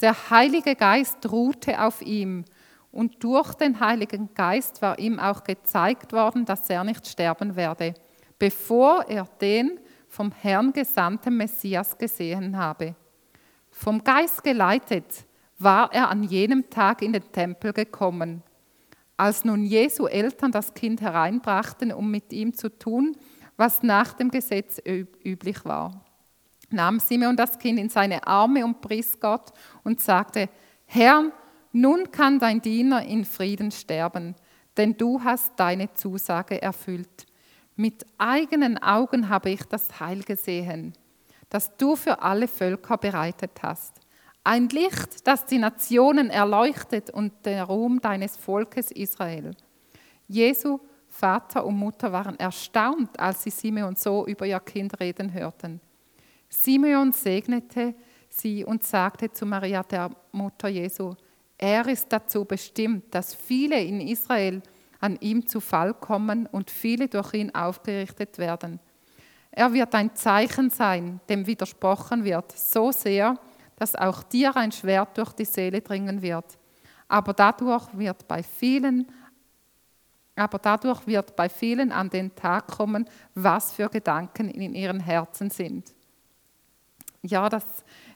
Der 0.00 0.30
Heilige 0.30 0.76
Geist 0.76 1.32
ruhte 1.32 1.82
auf 1.82 2.00
ihm 2.00 2.44
und 2.92 3.24
durch 3.24 3.54
den 3.54 3.80
Heiligen 3.80 4.32
Geist 4.34 4.82
war 4.82 4.96
ihm 5.00 5.18
auch 5.18 5.42
gezeigt 5.42 6.12
worden, 6.12 6.44
dass 6.44 6.70
er 6.70 6.84
nicht 6.84 7.08
sterben 7.08 7.56
werde, 7.56 7.94
bevor 8.38 9.04
er 9.08 9.24
den 9.40 9.80
vom 10.06 10.30
Herrn 10.30 10.72
gesandten 10.72 11.36
Messias 11.36 11.98
gesehen 11.98 12.56
habe. 12.56 12.94
Vom 13.68 14.04
Geist 14.04 14.44
geleitet 14.44 15.26
war 15.58 15.92
er 15.92 16.08
an 16.08 16.22
jenem 16.22 16.70
Tag 16.70 17.02
in 17.02 17.14
den 17.14 17.32
Tempel 17.32 17.72
gekommen. 17.72 18.44
Als 19.20 19.44
nun 19.44 19.66
Jesu 19.66 20.06
Eltern 20.06 20.50
das 20.50 20.72
Kind 20.72 21.02
hereinbrachten, 21.02 21.92
um 21.92 22.10
mit 22.10 22.32
ihm 22.32 22.54
zu 22.54 22.70
tun, 22.70 23.14
was 23.58 23.82
nach 23.82 24.14
dem 24.14 24.30
Gesetz 24.30 24.80
üblich 24.86 25.62
war, 25.66 26.06
nahm 26.70 26.98
Simeon 27.00 27.36
das 27.36 27.58
Kind 27.58 27.78
in 27.78 27.90
seine 27.90 28.26
Arme 28.26 28.64
und 28.64 28.80
pries 28.80 29.20
Gott 29.20 29.52
und 29.84 30.00
sagte, 30.00 30.48
Herr, 30.86 31.32
nun 31.70 32.10
kann 32.10 32.38
dein 32.38 32.62
Diener 32.62 33.04
in 33.04 33.26
Frieden 33.26 33.70
sterben, 33.72 34.36
denn 34.78 34.96
du 34.96 35.22
hast 35.22 35.52
deine 35.56 35.92
Zusage 35.92 36.62
erfüllt. 36.62 37.26
Mit 37.76 38.06
eigenen 38.16 38.82
Augen 38.82 39.28
habe 39.28 39.50
ich 39.50 39.64
das 39.64 40.00
Heil 40.00 40.22
gesehen, 40.22 40.94
das 41.50 41.76
du 41.76 41.94
für 41.94 42.22
alle 42.22 42.48
Völker 42.48 42.96
bereitet 42.96 43.50
hast. 43.62 43.99
Ein 44.42 44.68
Licht, 44.70 45.26
das 45.26 45.44
die 45.44 45.58
Nationen 45.58 46.30
erleuchtet 46.30 47.10
und 47.10 47.32
der 47.44 47.64
Ruhm 47.64 48.00
deines 48.00 48.36
Volkes 48.36 48.90
Israel. 48.90 49.54
Jesu 50.28 50.80
Vater 51.08 51.66
und 51.66 51.76
Mutter 51.76 52.12
waren 52.12 52.38
erstaunt, 52.38 53.18
als 53.18 53.42
sie 53.42 53.50
Simeon 53.50 53.96
so 53.96 54.26
über 54.26 54.46
ihr 54.46 54.60
Kind 54.60 54.98
reden 55.00 55.32
hörten. 55.32 55.80
Simeon 56.48 57.12
segnete 57.12 57.94
sie 58.28 58.64
und 58.64 58.84
sagte 58.84 59.30
zu 59.30 59.44
Maria, 59.44 59.82
der 59.82 60.10
Mutter 60.32 60.68
Jesu, 60.68 61.14
er 61.58 61.86
ist 61.88 62.10
dazu 62.10 62.44
bestimmt, 62.44 63.14
dass 63.14 63.34
viele 63.34 63.82
in 63.82 64.00
Israel 64.00 64.62
an 65.00 65.18
ihm 65.20 65.46
zu 65.46 65.60
Fall 65.60 65.92
kommen 65.92 66.46
und 66.46 66.70
viele 66.70 67.08
durch 67.08 67.34
ihn 67.34 67.54
aufgerichtet 67.54 68.38
werden. 68.38 68.80
Er 69.50 69.72
wird 69.72 69.94
ein 69.94 70.14
Zeichen 70.14 70.70
sein, 70.70 71.20
dem 71.28 71.46
widersprochen 71.46 72.24
wird, 72.24 72.52
so 72.52 72.92
sehr, 72.92 73.38
dass 73.80 73.96
auch 73.96 74.22
dir 74.22 74.54
ein 74.56 74.70
Schwert 74.70 75.16
durch 75.16 75.32
die 75.32 75.46
Seele 75.46 75.80
dringen 75.80 76.20
wird. 76.20 76.58
Aber 77.08 77.32
dadurch 77.32 77.86
wird 77.94 78.28
bei 78.28 78.42
vielen 78.42 79.10
aber 80.36 80.58
dadurch 80.58 81.06
wird 81.06 81.36
bei 81.36 81.50
vielen 81.50 81.92
an 81.92 82.08
den 82.08 82.34
Tag 82.34 82.66
kommen, 82.68 83.06
was 83.34 83.72
für 83.72 83.90
Gedanken 83.90 84.48
in 84.48 84.74
ihren 84.74 85.00
Herzen 85.00 85.50
sind. 85.50 85.92
Ja, 87.20 87.50
das 87.50 87.64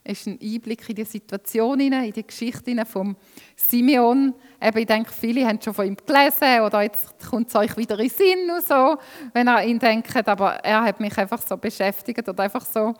ist 0.02 0.26
ein 0.26 0.38
Einblick 0.40 0.88
in 0.88 0.94
die 0.94 1.04
Situation, 1.04 1.80
in 1.80 2.12
die 2.12 2.26
Geschichte 2.26 2.86
von 2.86 3.14
Simeon. 3.54 4.32
Eben, 4.62 4.78
ich 4.78 4.86
denke, 4.86 5.12
viele 5.12 5.46
haben 5.46 5.60
schon 5.60 5.74
von 5.74 5.86
ihm 5.86 5.96
gelesen 5.96 6.60
oder 6.62 6.82
jetzt 6.82 7.14
kommt 7.28 7.48
es 7.48 7.56
euch 7.56 7.76
wieder 7.76 7.98
in 7.98 8.08
den 8.08 8.16
Sinn 8.16 8.50
und 8.50 8.64
so, 8.64 8.96
wenn 9.34 9.46
ihr 9.46 9.62
ihn 9.64 9.78
denkt. 9.78 10.26
Aber 10.26 10.54
er 10.64 10.84
hat 10.84 11.00
mich 11.00 11.16
einfach 11.18 11.42
so 11.42 11.58
beschäftigt 11.58 12.26
und 12.26 12.40
einfach 12.40 12.64
so 12.64 12.94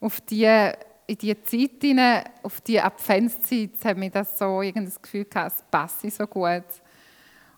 auf 0.00 0.20
die, 0.22 0.70
in 1.10 1.18
die 1.18 1.42
Zeit 1.42 1.82
hinein, 1.82 2.24
auf 2.42 2.60
die 2.60 2.80
Adventszeit, 2.80 3.70
hat 3.84 3.96
mir 3.96 4.10
das 4.10 4.38
so 4.38 4.62
irgendwie 4.62 4.86
das 4.86 5.02
Gefühl 5.02 5.24
gehabt, 5.24 5.52
es 5.56 5.64
passe 5.68 6.10
so 6.10 6.26
gut. 6.26 6.64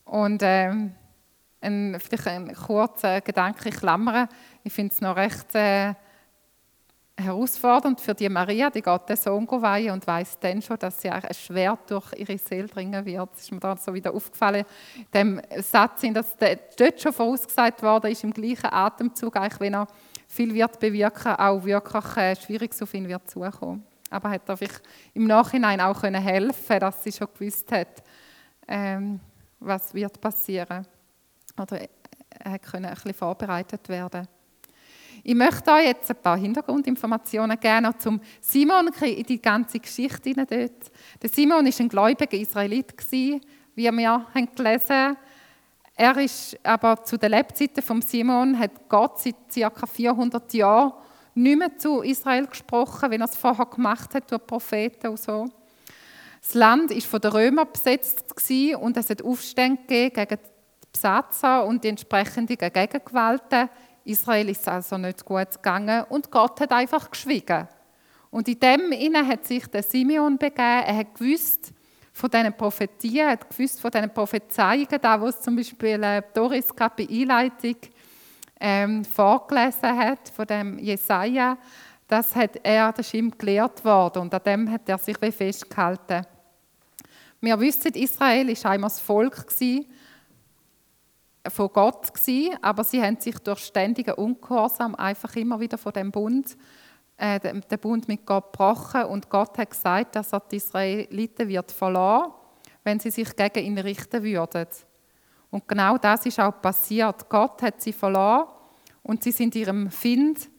Und 0.07 0.41
ähm, 0.43 0.95
ein, 1.61 2.01
vielleicht 2.01 2.29
ein 2.29 2.55
kurzer 2.55 3.21
Gedanke, 3.21 3.69
ich 3.69 3.77
klammere. 3.77 4.29
Ich 4.65 4.73
finde 4.73 4.93
es 4.93 5.01
noch 5.01 5.17
recht... 5.17 5.55
Äh, 5.55 5.95
herausfordernd 7.15 8.01
für 8.01 8.15
die 8.15 8.29
Maria, 8.29 8.71
die 8.71 8.83
geht 8.83 9.09
den 9.09 9.17
Sohn 9.17 9.47
weihen 9.47 9.93
und 9.93 10.07
weiß 10.07 10.39
dann 10.41 10.63
schon, 10.63 10.79
dass 10.79 11.01
sie 11.01 11.11
ein 11.11 11.23
Schwert 11.35 11.91
durch 11.91 12.13
ihre 12.17 12.39
Seele 12.39 12.67
dringen 12.67 13.05
wird. 13.05 13.31
Das 13.33 13.43
ist 13.43 13.53
mir 13.53 13.61
da 13.61 13.77
so 13.77 13.93
wieder 13.93 14.15
aufgefallen. 14.15 14.65
Dem 15.13 15.41
Satz, 15.59 16.03
dass 16.13 16.37
dort 16.37 17.01
schon 17.01 17.13
vorausgesagt 17.13 17.83
worden 17.83 18.11
ist, 18.11 18.25
im 18.25 18.33
gleichen 18.33 18.73
Atemzug, 18.73 19.37
eigentlich, 19.37 19.61
wenn 19.61 19.75
er 19.75 19.87
viel 20.33 20.55
wird 20.55 20.81
bewirken, 20.81 21.35
auch 21.35 21.63
wirklich 21.63 22.17
äh, 22.17 22.35
schwierig 22.37 22.71
auf 22.81 22.95
ihn 22.95 23.07
wird 23.07 23.29
zukommen. 23.29 23.85
Aber 24.09 24.31
hat 24.31 24.49
er 24.49 24.57
vielleicht 24.57 24.81
im 25.13 25.27
Nachhinein 25.27 25.81
auch 25.81 26.01
können 26.01 26.23
helfen, 26.23 26.81
dass 26.81 27.05
sie 27.05 27.13
schon 27.13 27.29
gewusst 27.35 27.71
hat, 27.71 28.03
ähm, 28.67 29.21
was 29.61 29.93
wird 29.93 30.19
passieren. 30.21 30.87
Oder 31.61 31.81
er 32.31 32.59
konnte 32.59 32.89
ein 32.89 32.95
bisschen 32.95 33.15
vorbereitet 33.15 33.87
werden. 33.91 34.27
Ich 35.23 35.35
möchte 35.35 35.71
euch 35.71 35.87
jetzt 35.87 36.11
ein 36.11 36.17
paar 36.17 36.39
Hintergrundinformationen 36.39 37.61
geben 37.61 37.95
zum 37.99 38.21
Simon, 38.41 38.89
in 39.03 39.23
die 39.25 39.41
ganze 39.41 39.79
Geschichte 39.81 40.33
dort. 40.35 40.49
Der 41.23 41.29
Simon 41.31 41.67
war 41.67 41.81
ein 41.81 41.89
gläubiger 41.89 42.39
Israelit, 42.39 42.95
wie 43.11 43.41
wir 43.77 44.27
haben 44.35 44.55
gelesen 44.55 45.17
Er 46.03 46.17
ist 46.17 46.59
aber 46.65 47.05
zu 47.05 47.17
den 47.17 47.31
Lebzeiten 47.31 47.81
von 47.81 48.03
Simon 48.03 48.59
hat 48.59 48.89
Gott 48.89 49.21
seit 49.21 49.37
ca. 49.55 49.87
400 49.87 50.53
Jahren 50.53 50.95
nicht 51.33 51.57
mehr 51.57 51.79
zu 51.79 52.01
Israel 52.01 52.49
gesprochen, 52.49 53.09
wie 53.13 53.19
er 53.19 53.25
es 53.25 53.37
vorher 53.37 53.67
gemacht 53.67 54.13
hat 54.13 54.29
durch 54.29 54.45
Propheten 54.45 55.07
und 55.07 55.21
so. 55.21 55.49
Das 56.41 56.55
Land 56.55 56.91
war 56.91 57.01
von 57.03 57.21
den 57.21 57.31
Römern 57.31 57.69
besetzt 57.73 58.35
und 58.81 58.97
es 58.97 59.11
hat 59.11 59.23
Aufstände 59.23 59.81
gegen 59.87 60.27
die 60.29 60.91
Besatzer 60.93 61.65
und 61.67 61.85
die 61.85 61.91
entsprechenden 61.91 62.57
Gegengewalten 62.59 63.69
Israel 64.05 64.49
ist 64.49 64.67
also 64.67 64.99
nicht 64.99 65.25
gut 65.25 65.53
gegangen 65.53 66.05
und 66.09 66.33
Gott 66.33 66.61
hat 66.63 66.73
einfach 66.73 67.13
geschwiegen. 67.13 67.69
Und 68.33 68.49
in 68.49 68.59
dem 68.59 68.91
inne 68.91 69.25
hat 69.25 69.45
sich 69.45 69.69
der 69.69 69.85
Simeon 69.85 70.37
begeben. 70.37 70.83
Er 70.85 70.97
hat 70.97 71.15
gewusst 71.15 71.73
von 72.13 72.31
diesen 72.31 72.57
Prophetien, 72.57 73.29
hat 73.29 73.49
gewusst 73.49 73.81
von 73.81 73.91
diesen 73.91 74.13
Prophezeiungen, 74.13 74.99
da 75.01 75.21
wo 75.21 75.27
es 75.27 75.41
zum 75.41 75.57
Beispiel 75.57 76.03
äh, 76.03 76.23
Doris 76.35 76.75
gerade 76.75 77.05
bei 77.05 77.13
Einleitung 77.13 77.77
ähm, 78.61 79.05
vorgelesen 79.05 79.97
hat 79.97 80.29
von 80.29 80.47
dem 80.47 80.79
Jesaja. 80.79 81.57
Das 82.07 82.35
hat 82.37 82.61
er, 82.63 82.93
das 82.93 83.07
ist 83.07 83.15
ihm 83.15 83.31
gelehrt 83.37 83.85
worden 83.85 84.23
und 84.23 84.35
an 84.35 84.43
dem 84.45 84.71
hat 84.71 84.89
er 84.89 84.99
sich 84.99 85.17
festgehalten. 85.17 86.27
Wir 87.41 87.59
wissen, 87.59 87.93
Israel 87.95 88.51
ist 88.51 88.65
einmal 88.67 88.91
das 88.91 89.01
Volk 89.01 89.47
von 91.49 91.69
Gott 91.73 92.13
aber 92.61 92.85
sie 92.85 93.03
haben 93.03 93.19
sich 93.19 93.37
durch 93.39 93.61
ständigen 93.61 94.15
Ungehorsam 94.15 94.95
einfach 94.95 95.35
immer 95.35 95.59
wieder 95.59 95.77
von 95.77 95.93
dem 95.93 96.13
Bund, 96.13 96.57
äh, 97.23 97.39
den 97.39 97.79
Bund 97.79 98.09
mit 98.09 98.27
Gott 98.27 98.51
gebrochen 98.51 99.05
und 99.05 99.31
Gott 99.31 99.57
hat 99.57 99.71
gesagt, 99.71 100.17
dass 100.17 100.33
er 100.33 100.41
die 100.41 100.57
Israeliten 100.57 101.49
wird 101.49 101.71
verlassen, 101.71 102.33
wenn 102.83 102.99
sie 102.99 103.13
sich 103.13 103.37
gegen 103.37 103.65
ihn 103.65 103.79
richten 103.79 104.25
würden. 104.25 104.67
Und 105.49 105.69
genau 105.69 105.99
das 105.99 106.27
ist 106.27 106.41
auch 106.41 106.61
passiert. 106.61 107.29
Gott 107.29 107.63
hat 107.63 107.81
sie 107.81 107.93
verlassen 107.93 108.51
und 109.05 109.23
sie 109.23 109.31
sind 109.31 109.55
ihrem 109.55 109.89
Find 109.89 110.51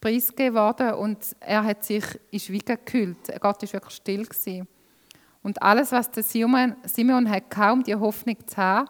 preisgegeben 0.00 0.54
worden 0.54 0.94
und 0.94 1.18
er 1.38 1.62
hat 1.62 1.84
sich 1.84 2.04
in 2.32 2.40
Schweigen 2.40 2.76
gekühlt. 2.84 3.40
Gott 3.40 3.62
ist 3.62 3.72
wirklich 3.72 3.94
still 3.94 4.24
gewesen. 4.24 4.66
Und 5.42 5.62
alles, 5.62 5.92
was 5.92 6.10
der 6.10 6.24
Simon, 6.24 6.74
Simeon 6.84 7.30
hat, 7.30 7.50
kaum 7.50 7.84
die 7.84 7.94
Hoffnung 7.94 8.36
zu 8.46 8.56
haben, 8.56 8.88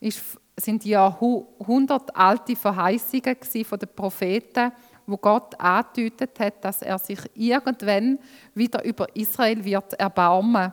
ist 0.00 0.38
sind 0.60 0.84
ja 0.84 1.18
hundert 1.20 2.14
alte 2.16 2.56
Verheißungen 2.56 3.36
von 3.64 3.78
den 3.78 3.88
Propheten, 3.94 4.72
wo 5.08 5.16
Gott 5.16 5.58
angedeutet 5.58 6.38
hat, 6.38 6.64
dass 6.64 6.82
er 6.82 6.98
sich 6.98 7.18
irgendwann 7.34 8.18
wieder 8.54 8.84
über 8.84 9.06
Israel 9.16 9.64
wird 9.64 9.94
erbarmen. 9.94 10.72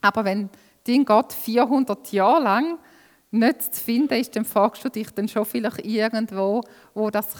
Aber 0.00 0.24
wenn 0.24 0.50
dein 0.86 1.04
Gott 1.04 1.32
400 1.32 2.12
Jahre 2.12 2.42
lang 2.42 2.78
nicht 3.30 3.74
zu 3.74 3.82
finden 3.82 4.14
ist, 4.14 4.36
dann 4.36 4.44
fragst 4.44 4.84
du 4.84 4.90
dich 4.90 5.10
dann 5.10 5.28
schon 5.28 5.46
vielleicht 5.46 5.84
irgendwo, 5.86 6.60
wo 6.92 7.08
das 7.08 7.34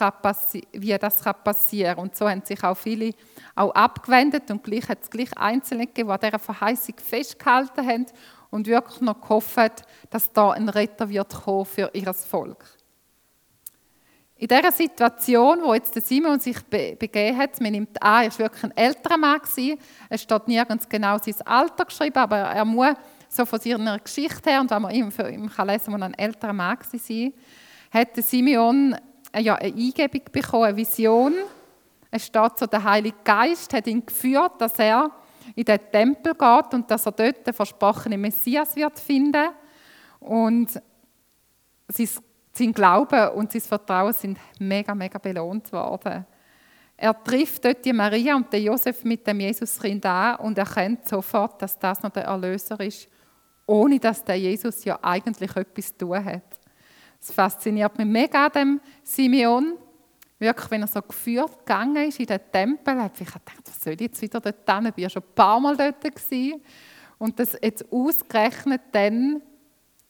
wie 0.73 0.97
das 0.97 1.23
passieren 1.45 1.97
kann. 1.97 2.05
Und 2.05 2.17
so 2.17 2.29
haben 2.29 2.43
sich 2.45 2.63
auch 2.65 2.77
viele 2.77 3.13
auch 3.55 3.75
abgewendet 3.75 4.51
und 4.51 4.63
gleich 4.65 4.89
hat 4.89 5.03
es 5.03 5.11
gleich 5.11 5.37
Einzelne 5.37 5.87
gegeben, 5.87 6.09
die 6.09 6.15
an 6.15 6.21
dieser 6.23 6.39
Verheißung 6.39 6.95
festgehalten 6.97 7.87
haben 7.87 8.07
und 8.51 8.69
wirklich 8.69 9.01
noch 9.01 9.21
gehofft, 9.21 9.83
dass 10.09 10.33
da 10.33 10.53
ein 10.53 10.69
Retter 10.69 11.09
wird 11.09 11.35
kommen 11.35 11.67
für 11.67 11.91
ihr 11.93 12.15
Volk. 12.15 12.65
In 14.43 14.49
dieser 14.49 14.73
Situation, 14.73 15.61
wo 15.63 15.73
jetzt 15.73 15.95
der 15.95 16.03
Simon 16.03 16.41
sich 16.41 16.61
begeben 16.65 17.39
hat, 17.39 17.61
man 17.61 17.71
nimmt 17.71 18.03
an, 18.03 18.25
er 18.25 18.31
war 18.33 18.39
wirklich 18.41 18.65
ein 18.65 18.77
älterer 18.77 19.17
Mann. 19.17 19.39
Gewesen. 19.39 19.79
Es 20.09 20.23
steht 20.23 20.49
nirgends 20.49 20.89
genau 20.89 21.17
sein 21.19 21.37
Alter 21.45 21.85
geschrieben, 21.85 22.19
aber 22.19 22.39
er 22.39 22.65
muss 22.65 22.97
so 23.29 23.47
von 23.47 23.61
seiner 23.61 24.01
Geschichte 24.01 24.51
her, 24.51 24.61
und 24.61 24.69
wenn 24.69 24.83
man 24.83 24.93
ihm, 24.93 25.13
für 25.13 25.31
ihn 25.31 25.49
kann 25.49 25.69
lesen 25.69 25.93
kann, 25.93 26.03
ein 26.03 26.15
älterer 26.15 26.53
Mann 26.53 26.77
war, 26.77 27.33
hat 27.93 28.17
Simeon 28.17 28.97
äh, 29.31 29.43
ja, 29.43 29.55
eine 29.55 29.77
Eingebung 29.77 30.23
bekommen, 30.33 30.65
eine 30.65 30.77
Vision. 30.77 31.35
Es 32.11 32.27
steht 32.27 32.59
so, 32.59 32.67
der 32.67 32.83
Heilige 32.83 33.19
Geist 33.23 33.73
hat 33.73 33.87
ihn 33.87 34.05
geführt, 34.05 34.55
dass 34.59 34.77
er 34.77 35.13
in 35.55 35.67
den 35.67 35.79
Tempel 35.93 36.35
geht 36.35 36.75
und 36.75 36.91
dass 36.91 37.07
er 37.07 37.13
dort 37.13 37.47
den 37.47 37.55
versprochenen 37.55 38.21
Messias 38.21 38.75
wird 38.75 38.99
finden. 38.99 39.51
Und 40.19 40.83
sein 41.87 42.09
Glaube 42.53 43.33
und 43.33 43.53
sein 43.53 43.63
Vertrauen 43.63 44.13
sind 44.13 44.39
mega, 44.59 44.95
mega 44.95 45.19
belohnt 45.19 45.73
worden. 45.73 46.27
Er 46.97 47.25
trifft 47.25 47.65
dort 47.65 47.85
die 47.85 47.93
Maria 47.93 48.37
und 48.37 48.53
den 48.53 48.65
Josef 48.65 49.03
mit 49.05 49.27
dem 49.27 49.41
Jesuskind 49.41 50.05
an 50.07 50.37
und 50.37 50.57
erkennt 50.59 51.09
sofort, 51.09 51.61
dass 51.61 51.79
das 51.79 52.03
noch 52.03 52.11
der 52.11 52.25
Erlöser 52.25 52.79
ist, 52.81 53.09
ohne 53.67 53.99
dass 53.99 54.23
der 54.23 54.39
Jesus 54.39 54.85
ja 54.85 54.99
eigentlich 55.03 55.57
etwas 55.57 55.87
zu 55.87 55.99
tun 55.99 56.25
hat. 56.25 56.43
Es 57.21 57.33
fasziniert 57.33 57.97
mich 57.99 58.07
mega 58.07 58.47
an 58.47 58.53
dem 58.53 58.81
Simeon. 59.03 59.75
Wirklich, 60.39 60.71
wenn 60.73 60.83
er 60.83 60.89
so 60.89 61.01
geführt 61.01 61.59
gegangen 61.59 62.09
ist 62.09 62.19
in 62.19 62.27
den 62.27 62.41
Tempel, 62.53 63.01
habe 63.01 63.13
ich 63.15 63.27
gedacht, 63.27 63.63
was 63.65 63.81
soll 63.81 63.95
ich 63.95 64.01
jetzt 64.01 64.21
wieder 64.23 64.41
dort 64.41 64.69
hin? 64.69 64.93
Ich 64.97 65.03
war 65.05 65.11
schon 65.11 65.23
ein 65.23 65.35
paar 65.35 65.61
Mal 65.61 65.77
dort. 65.77 66.03
Gewesen. 66.03 66.61
Und 67.19 67.39
das 67.39 67.57
jetzt 67.63 67.85
ausgerechnet 67.93 68.81
dann, 68.91 69.41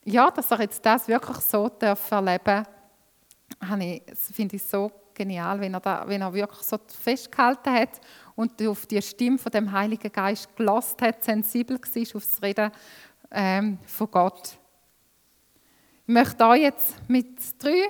ja, 0.05 0.29
dass 0.31 0.51
er 0.51 0.61
jetzt 0.61 0.85
das 0.85 1.07
wirklich 1.07 1.37
so 1.37 1.71
erleben 1.79 2.43
darf, 2.45 2.67
finde 4.33 4.55
ich 4.55 4.63
so 4.63 4.91
genial, 5.13 5.59
wenn 5.59 5.73
er, 5.73 5.79
da, 5.79 6.03
wenn 6.07 6.21
er 6.21 6.33
wirklich 6.33 6.61
so 6.61 6.77
festgehalten 6.87 7.73
hat 7.73 8.01
und 8.35 8.61
auf 8.67 8.85
die 8.85 9.01
Stimme 9.01 9.37
von 9.37 9.51
dem 9.51 9.71
Heiligen 9.71 10.11
Geist 10.11 10.55
gelost 10.55 11.01
hat, 11.01 11.23
sensibel 11.23 11.77
war 11.77 12.15
auf 12.15 12.25
das 12.25 12.41
Reden 12.41 12.71
ähm, 13.31 13.77
von 13.85 14.11
Gott. 14.11 14.57
Ich 16.05 16.13
möchte 16.13 16.45
euch 16.45 16.61
jetzt 16.61 16.95
mit 17.07 17.37
drei 17.61 17.87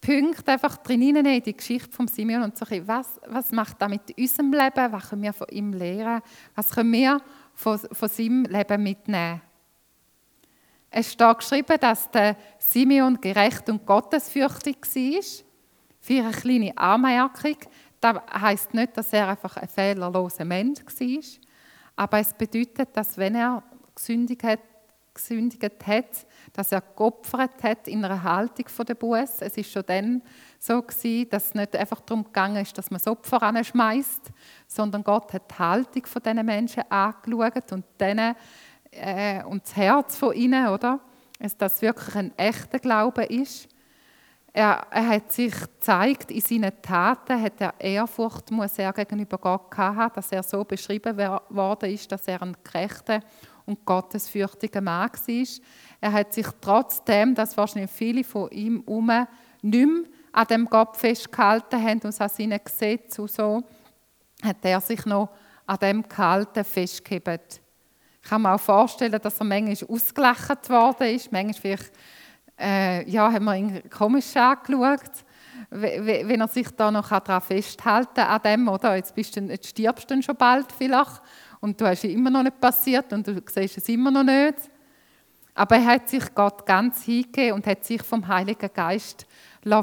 Punkten 0.00 0.48
einfach 0.48 0.76
drin 0.78 1.16
in 1.16 1.42
die 1.42 1.56
Geschichte 1.56 1.90
von 1.90 2.08
Simeon 2.08 2.42
und 2.44 2.56
sagen, 2.56 2.86
was, 2.86 3.20
was 3.26 3.52
macht 3.52 3.82
das 3.82 3.90
mit 3.90 4.16
unserem 4.16 4.52
Leben, 4.52 4.92
was 4.92 5.10
können 5.10 5.22
wir 5.22 5.32
von 5.32 5.48
ihm 5.50 5.72
lernen, 5.72 6.22
was 6.54 6.70
können 6.70 6.92
wir 6.92 7.20
von, 7.54 7.78
von 7.78 8.08
seinem 8.08 8.44
Leben 8.44 8.82
mitnehmen. 8.82 9.42
Es 10.90 11.12
steht 11.12 11.38
geschrieben, 11.38 11.78
dass 11.80 12.10
der 12.10 12.36
Simeon 12.58 13.20
gerecht 13.20 13.68
und 13.68 13.84
gottesfürchtig 13.84 14.76
war. 14.82 15.22
Für 16.00 16.22
eine 16.22 16.32
kleine 16.32 16.78
Anmerkung, 16.78 17.56
das 18.00 18.16
heisst 18.32 18.72
nicht, 18.72 18.96
dass 18.96 19.12
er 19.12 19.28
einfach 19.28 19.56
ein 19.56 19.68
fehlerloser 19.68 20.44
Mensch 20.44 20.80
war, 20.80 21.24
aber 21.96 22.18
es 22.20 22.32
bedeutet, 22.32 22.90
dass 22.96 23.18
wenn 23.18 23.34
er 23.34 23.62
gesündigt 23.94 24.44
hat, 24.44 24.60
gesündigt 25.12 25.86
hat 25.86 26.26
dass 26.52 26.72
er 26.72 26.80
geopfert 26.80 27.62
hat 27.62 27.88
in 27.88 28.04
einer 28.04 28.22
Haltung 28.22 28.66
der 28.86 28.94
Buß. 28.94 29.40
Es 29.40 29.56
ist 29.56 29.70
schon 29.70 29.84
dann 29.86 30.22
so 30.58 30.82
gewesen, 30.82 31.28
dass 31.30 31.46
es 31.46 31.54
nicht 31.54 31.76
einfach 31.76 32.00
darum 32.00 32.24
gegangen 32.24 32.62
ist, 32.62 32.76
dass 32.76 32.90
man 32.90 32.98
das 32.98 33.06
Opfer 33.06 33.42
anschmeißt, 33.42 34.22
sondern 34.66 35.04
Gott 35.04 35.32
hat 35.32 35.50
die 35.50 35.58
Haltung 35.58 36.06
von 36.06 36.22
diesen 36.22 36.44
Menschen 36.44 36.82
angeschaut 36.90 37.72
und 37.72 37.84
denen, 38.00 38.34
äh, 38.90 39.42
und 39.44 39.64
das 39.64 39.76
Herz 39.76 40.16
von 40.16 40.34
ihnen, 40.34 40.68
oder? 40.68 41.00
Dass 41.38 41.56
das 41.56 41.82
wirklich 41.82 42.14
ein 42.14 42.36
echter 42.36 42.78
Glaube 42.78 43.24
ist. 43.24 43.68
Er, 44.52 44.86
er, 44.90 45.08
hat 45.08 45.32
sich 45.32 45.54
gezeigt, 45.54 46.30
in 46.30 46.40
seinen 46.40 46.72
Taten 46.82 47.40
hat 47.40 47.60
er 47.60 47.74
Ehrfurcht, 47.78 48.50
muss 48.50 48.78
er 48.78 48.92
gegenüber 48.92 49.38
Gott 49.38 49.76
haben, 49.76 50.12
dass 50.14 50.32
er 50.32 50.42
so 50.42 50.64
beschrieben 50.64 51.16
worden 51.50 51.92
ist, 51.92 52.10
dass 52.10 52.26
er 52.26 52.42
ein 52.42 52.56
gerechter 52.64 53.20
und 53.66 53.84
gottesfürchtiger 53.84 54.80
Mann 54.80 55.10
war. 55.12 55.46
Er 56.00 56.12
hat 56.12 56.32
sich 56.32 56.46
trotzdem, 56.60 57.34
dass 57.34 57.56
wahrscheinlich 57.56 57.90
viele 57.90 58.24
von 58.24 58.50
ihm 58.50 58.82
herum 58.86 59.26
nicht 59.62 59.86
mehr 59.86 60.02
an 60.32 60.46
dem 60.46 60.64
Gott 60.66 60.96
festgehalten 60.96 61.82
haben 61.82 62.00
und 62.00 62.20
an 62.20 62.28
seinen 62.28 62.60
Gesetzen 62.62 63.22
und 63.22 63.30
so, 63.30 63.62
hat 64.42 64.56
er 64.62 64.80
sich 64.80 65.04
noch 65.04 65.30
an 65.66 65.78
dem 65.78 66.08
gehalten, 66.08 66.64
festgehebt. 66.64 67.60
Ich 68.28 68.30
kann 68.30 68.42
mir 68.42 68.52
auch 68.52 68.60
vorstellen, 68.60 69.18
dass 69.22 69.40
er 69.40 69.46
manchmal 69.46 69.88
ausgelacht 69.88 70.68
worden 70.68 71.14
ist. 71.14 71.32
Manchmal 71.32 71.54
vielleicht, 71.54 71.92
äh, 72.60 73.08
ja, 73.08 73.32
haben 73.32 73.46
wir 73.46 73.56
ihn 73.56 73.82
komisch 73.88 74.36
angeschaut, 74.36 75.24
wenn 75.70 76.38
er 76.38 76.48
sich 76.48 76.68
da 76.76 76.90
noch 76.90 77.08
daran 77.08 77.40
festhalten 77.40 78.16
kann, 78.16 78.26
an 78.26 78.42
dem, 78.42 78.68
oder? 78.68 78.96
Jetzt, 78.96 79.14
bist 79.14 79.34
du, 79.34 79.40
jetzt 79.40 79.68
stirbst 79.68 80.10
du 80.10 80.20
schon 80.20 80.36
bald 80.36 80.70
vielleicht 80.72 81.22
und 81.60 81.80
du 81.80 81.86
hast 81.86 82.04
es 82.04 82.10
immer 82.12 82.28
noch 82.28 82.42
nicht 82.42 82.60
passiert 82.60 83.10
und 83.14 83.26
du 83.26 83.40
siehst 83.46 83.78
es 83.78 83.88
immer 83.88 84.10
noch 84.10 84.24
nicht. 84.24 84.56
Aber 85.54 85.76
er 85.76 85.86
hat 85.86 86.10
sich 86.10 86.34
Gott 86.34 86.66
ganz 86.66 87.04
hingegeben 87.04 87.54
und 87.54 87.66
hat 87.66 87.82
sich 87.86 88.02
vom 88.02 88.28
Heiligen 88.28 88.70
Geist 88.74 89.26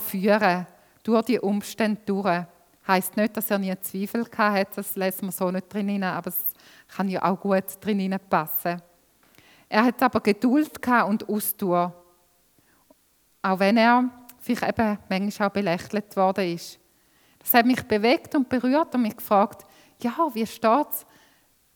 führen 0.02 0.68
durch 1.02 1.26
die 1.26 1.40
Umstände 1.40 2.02
durch. 2.06 2.44
Heißt 2.88 3.18
nicht, 3.18 3.36
dass 3.36 3.50
er 3.50 3.58
nie 3.58 3.74
Zweifel 3.82 4.24
hatte, 4.38 4.76
das 4.76 4.96
lässt 4.96 5.24
man 5.24 5.32
so 5.32 5.50
nicht 5.50 5.74
drin, 5.74 6.04
aber 6.04 6.28
es 6.28 6.55
kann 6.88 7.10
ja 7.10 7.24
auch 7.24 7.40
gut 7.40 7.64
drin 7.82 8.18
passen. 8.30 8.82
Er 9.68 9.86
hat 9.86 10.02
aber 10.02 10.20
Geduld 10.22 10.72
und 10.88 11.28
Ausdauer, 11.28 11.94
auch 13.42 13.60
wenn 13.60 13.78
er 13.78 14.10
vielleicht 14.40 14.68
eben 14.68 14.98
manchmal 15.10 15.50
auch 15.50 15.54
belächelt 15.54 16.16
worden 16.16 16.54
ist. 16.54 16.80
Das 17.40 17.54
hat 17.54 17.66
mich 17.66 17.84
bewegt 17.84 18.36
und 18.36 18.50
berührt 18.50 18.94
und 18.96 19.02
mich 19.02 19.18
gefragt, 19.18 19.66
ja, 20.02 20.14
wie 20.34 20.46
steht 20.46 20.88
es? 20.90 21.06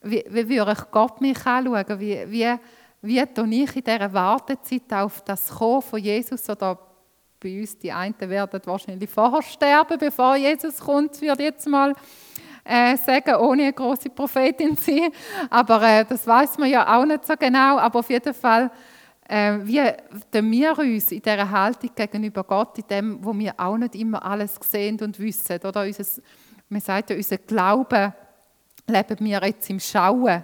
Wie, 0.01 0.23
wie 0.29 0.49
würde 0.49 0.71
ich 0.71 0.91
Gott 0.91 1.19
mich 1.19 1.45
anschauen? 1.45 1.99
Wie, 1.99 2.31
wie 2.31 2.59
wie 3.01 3.25
tue 3.25 3.47
ich 3.47 3.75
in 3.75 3.83
dieser 3.83 4.11
Wartezeit 4.11 4.93
auf 4.93 5.21
das 5.21 5.49
Kommen 5.49 5.81
von 5.81 5.99
Jesus 5.99 6.49
oder 6.49 6.77
bei 7.39 7.61
uns, 7.61 7.77
die 7.77 7.91
einen 7.91 8.19
werden 8.19 8.59
wahrscheinlich 8.65 9.09
vorher 9.09 9.41
sterben, 9.41 9.97
bevor 9.97 10.35
Jesus 10.35 10.77
kommt, 10.79 11.21
ich 11.21 11.39
jetzt 11.39 11.67
mal 11.67 11.93
äh, 12.69 12.95
sagen, 12.97 13.35
ohne 13.35 13.63
eine 13.63 13.73
große 13.73 14.09
Prophetin 14.09 14.77
zu 14.77 14.91
sein. 14.91 15.11
Aber 15.49 15.81
äh, 15.81 16.05
das 16.05 16.25
weiß 16.25 16.57
man 16.59 16.69
ja 16.69 16.97
auch 16.97 17.05
nicht 17.05 17.25
so 17.25 17.33
genau. 17.37 17.77
Aber 17.79 17.99
auf 17.99 18.09
jeden 18.09 18.33
Fall, 18.33 18.69
äh, 19.27 19.57
wie 19.63 19.81
tun 20.31 20.51
wir 20.51 20.77
uns 20.77 21.11
in 21.11 21.21
dieser 21.21 21.49
Haltung 21.49 21.89
gegenüber 21.95 22.43
Gott, 22.43 22.77
in 22.77 22.87
dem, 22.87 23.25
wo 23.25 23.37
wir 23.37 23.53
auch 23.57 23.77
nicht 23.77 23.95
immer 23.95 24.23
alles 24.23 24.59
sehen 24.61 24.99
und 25.01 25.19
wissen, 25.19 25.59
oder 25.63 25.81
unser, 25.81 26.21
man 26.69 26.81
sagt 26.81 27.09
ja, 27.09 27.15
unser 27.15 27.37
Glaube 27.37 28.13
leben 28.87 29.17
wir 29.19 29.41
jetzt 29.43 29.69
im 29.69 29.79
Schauen 29.79 30.43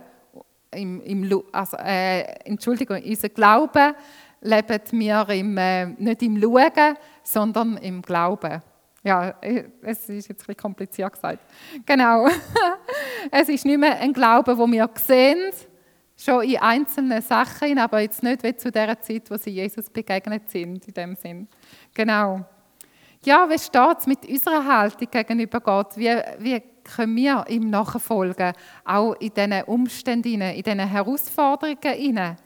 im, 0.71 1.01
im 1.01 1.43
also, 1.51 1.77
äh, 1.77 2.21
Entschuldigung, 2.43 3.01
unser 3.03 3.29
Glaube 3.29 3.95
lebt 4.41 4.91
wir 4.91 5.29
im, 5.29 5.57
äh, 5.57 5.85
nicht 5.85 6.21
im 6.21 6.37
Schauen, 6.37 6.95
sondern 7.23 7.77
im 7.77 8.01
Glauben. 8.01 8.61
Ja, 9.05 9.35
es 9.83 10.09
ist 10.09 10.29
jetzt 10.29 10.49
ein 10.49 10.57
kompliziert 10.57 11.13
gesagt. 11.13 11.39
Genau. 11.85 12.27
es 13.31 13.47
ist 13.49 13.63
nicht 13.63 13.77
mehr 13.77 13.99
ein 13.99 14.11
Glaube, 14.11 14.57
wo 14.57 14.65
wir 14.65 14.89
sehen, 14.95 15.51
schon 16.17 16.43
in 16.43 16.57
einzelnen 16.57 17.21
Sachen, 17.21 17.77
aber 17.77 17.99
jetzt 17.99 18.23
nicht 18.23 18.41
wie 18.41 18.55
zu 18.55 18.71
der 18.71 18.99
Zeit, 18.99 19.29
wo 19.29 19.37
sie 19.37 19.51
Jesus 19.51 19.91
begegnet 19.91 20.49
sind, 20.49 20.87
in 20.87 20.93
dem 20.95 21.15
Sinn. 21.15 21.47
Genau. 21.93 22.43
Ja, 23.23 23.47
wie 23.47 23.59
steht 23.59 23.99
es 23.99 24.07
mit 24.07 24.27
unserer 24.27 24.65
Haltung 24.65 25.07
gegenüber 25.11 25.59
Gott? 25.59 25.95
Wie, 25.95 26.09
wie 26.39 26.63
können 26.83 27.15
wir 27.15 27.45
ihm 27.47 27.69
nachfolgen, 27.69 28.53
auch 28.85 29.13
in 29.19 29.31
diesen 29.31 29.63
Umständen, 29.65 30.41
in 30.41 30.63
diesen 30.63 30.79
Herausforderungen. 30.79 32.37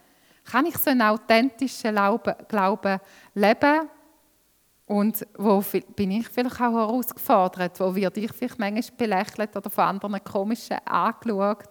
Kann 0.44 0.66
ich 0.66 0.78
so 0.78 0.90
einen 0.90 1.04
authentischen 1.04 1.96
Glauben 2.50 3.00
leben? 3.34 3.90
Und 4.90 5.24
wo 5.38 5.64
bin 5.96 6.10
ich 6.10 6.28
vielleicht 6.30 6.56
auch 6.56 6.74
herausgefordert? 6.74 7.80
Wo 7.80 7.94
werde 7.94 8.22
ich 8.22 8.34
vielleicht 8.34 8.58
manchmal 8.58 8.98
belächelt 8.98 9.56
oder 9.56 9.70
von 9.70 9.84
anderen 9.84 10.24
komischen 10.24 10.80
angeschaut? 10.84 11.70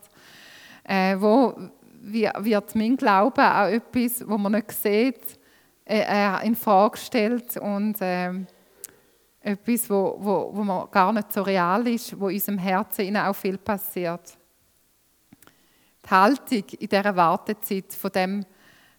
Äh, 0.85 1.17
wo 1.19 1.53
wird 2.01 2.75
mein 2.77 2.97
Glaube 2.97 3.43
auch 3.43 3.67
etwas, 3.67 4.25
wo 4.25 4.39
man 4.39 4.53
nicht 4.53 4.71
sieht, 4.71 5.37
äh, 5.85 6.05
äh 6.07 6.47
in 6.47 6.55
Frage 6.55 6.93
gestellt 6.93 7.57
und 7.57 8.01
äh, 8.01 8.35
etwas, 9.41 9.91
wo, 9.91 10.17
wo, 10.21 10.51
wo 10.53 10.63
man 10.63 10.89
gar 10.89 11.13
nicht 11.13 11.33
so 11.33 11.43
real 11.43 11.85
ist, 11.89 12.19
wo 12.21 12.29
in 12.29 12.37
unserem 12.37 12.59
Herzen 12.59 13.17
auch 13.17 13.35
viel 13.35 13.59
passiert. 13.59 14.39
Die 16.05 16.11
Haltung 16.11 16.65
in 16.79 16.89
dieser 16.89 17.17
Wartezeit 17.17 17.93
von 17.95 18.13
dem 18.13 18.47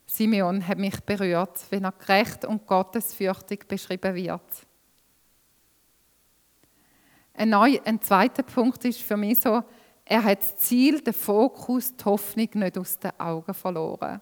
Simeon 0.10 0.67
hat 0.67 0.80
mich 0.80 1.00
berührt, 1.02 1.65
wenn 1.69 1.84
er 1.84 1.91
gerecht 1.91 2.43
und 2.43 2.65
gottesfürchtig 2.65 3.67
beschrieben 3.67 4.15
wird. 4.15 4.41
Ein, 7.36 7.50
neu, 7.50 7.80
ein 7.86 8.02
zweiter 8.02 8.41
Punkt 8.41 8.84
ist 8.86 9.02
für 9.02 9.15
mich 9.15 9.39
so, 9.39 9.63
er 10.04 10.24
hat 10.24 10.41
das 10.41 10.58
Ziel, 10.58 11.02
den 11.02 11.13
Fokus, 11.13 11.95
die 11.95 12.04
Hoffnung 12.04 12.50
nicht 12.56 12.78
aus 12.78 12.98
den 12.98 13.12
Augen 13.19 13.54
verloren. 13.54 14.19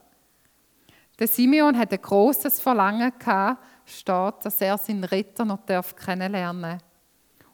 Der 1.18 1.28
Simeon 1.28 1.78
hat 1.78 1.94
ein 1.94 2.02
großes 2.02 2.60
Verlangen 2.60 3.14
gehabt, 3.18 3.64
steht, 3.86 4.36
dass 4.44 4.60
er 4.60 4.78
seinen 4.78 5.06
Retter 5.06 5.46
noch 5.46 5.66
kennenlernen 5.66 6.80
darf. 6.80 6.82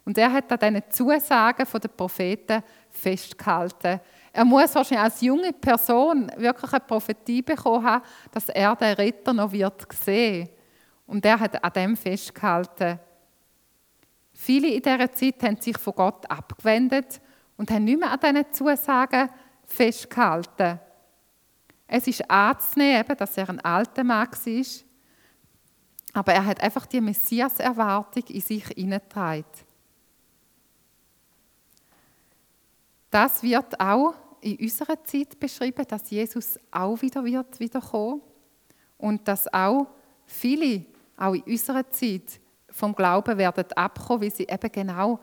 Und 0.06 0.18
er 0.18 0.34
hat 0.34 0.52
an 0.52 0.74
diesen 0.74 0.92
Zusagen 0.92 1.68
der 1.72 1.88
Propheten 1.88 2.64
festgehalten. 2.90 4.02
Er 4.36 4.44
muss 4.44 4.74
wahrscheinlich 4.74 5.04
als 5.04 5.22
junge 5.22 5.54
Person 5.54 6.32
wirklich 6.38 6.74
eine 6.74 6.80
Prophetie 6.80 7.44
bekommen 7.44 7.86
haben, 7.86 8.04
dass 8.32 8.50
er 8.50 8.76
den 8.76 8.96
Retter 8.96 9.32
noch 9.32 9.52
wird 9.52 9.86
sehen. 9.94 10.50
Und 11.06 11.24
er 11.24 11.40
hat 11.40 11.64
an 11.64 11.72
dem 11.72 11.96
festgehalten. 11.96 13.00
Viele 14.34 14.70
in 14.70 14.82
dieser 14.82 15.12
Zeit 15.12 15.44
haben 15.44 15.62
sich 15.62 15.78
von 15.78 15.94
Gott 15.94 16.30
abgewendet 16.32 17.22
und 17.58 17.70
haben 17.70 17.84
nicht 17.84 18.00
mehr 18.00 18.12
an 18.12 18.20
diesen 18.20 18.52
Zusagen 18.52 19.30
festgehalten. 19.68 20.80
Es 21.86 22.08
ist 22.08 22.30
anzunehmen, 22.30 23.16
dass 23.16 23.38
er 23.38 23.50
ein 23.50 23.60
alter 23.60 24.04
Mann 24.04 24.28
war, 24.32 24.66
aber 26.14 26.34
er 26.34 26.46
hat 26.46 26.60
einfach 26.60 26.88
die 26.88 27.02
Messias-Erwartung 27.02 28.24
in 28.30 28.42
sich 28.42 28.66
hineingetragen. 28.66 29.46
Das 33.12 33.44
wird 33.44 33.80
auch 33.80 34.16
in 34.44 34.58
unserer 34.58 35.04
Zeit 35.04 35.40
beschrieben, 35.40 35.86
dass 35.88 36.10
Jesus 36.10 36.60
auch 36.72 37.02
wieder 37.02 37.24
wird 37.24 37.60
wiederkommen 37.60 38.22
und 38.98 39.28
dass 39.28 39.52
auch 39.54 39.88
viele 40.26 40.86
auch 41.18 41.34
in 41.34 41.44
unserer 41.44 41.90
Zeit 41.90 42.40
vom 42.70 42.96
Glauben 42.96 43.38
werden 43.38 43.66
abkommen, 43.76 44.24
weil 44.24 44.32
sie 44.32 44.48
eben 44.48 44.72
genau 44.72 45.20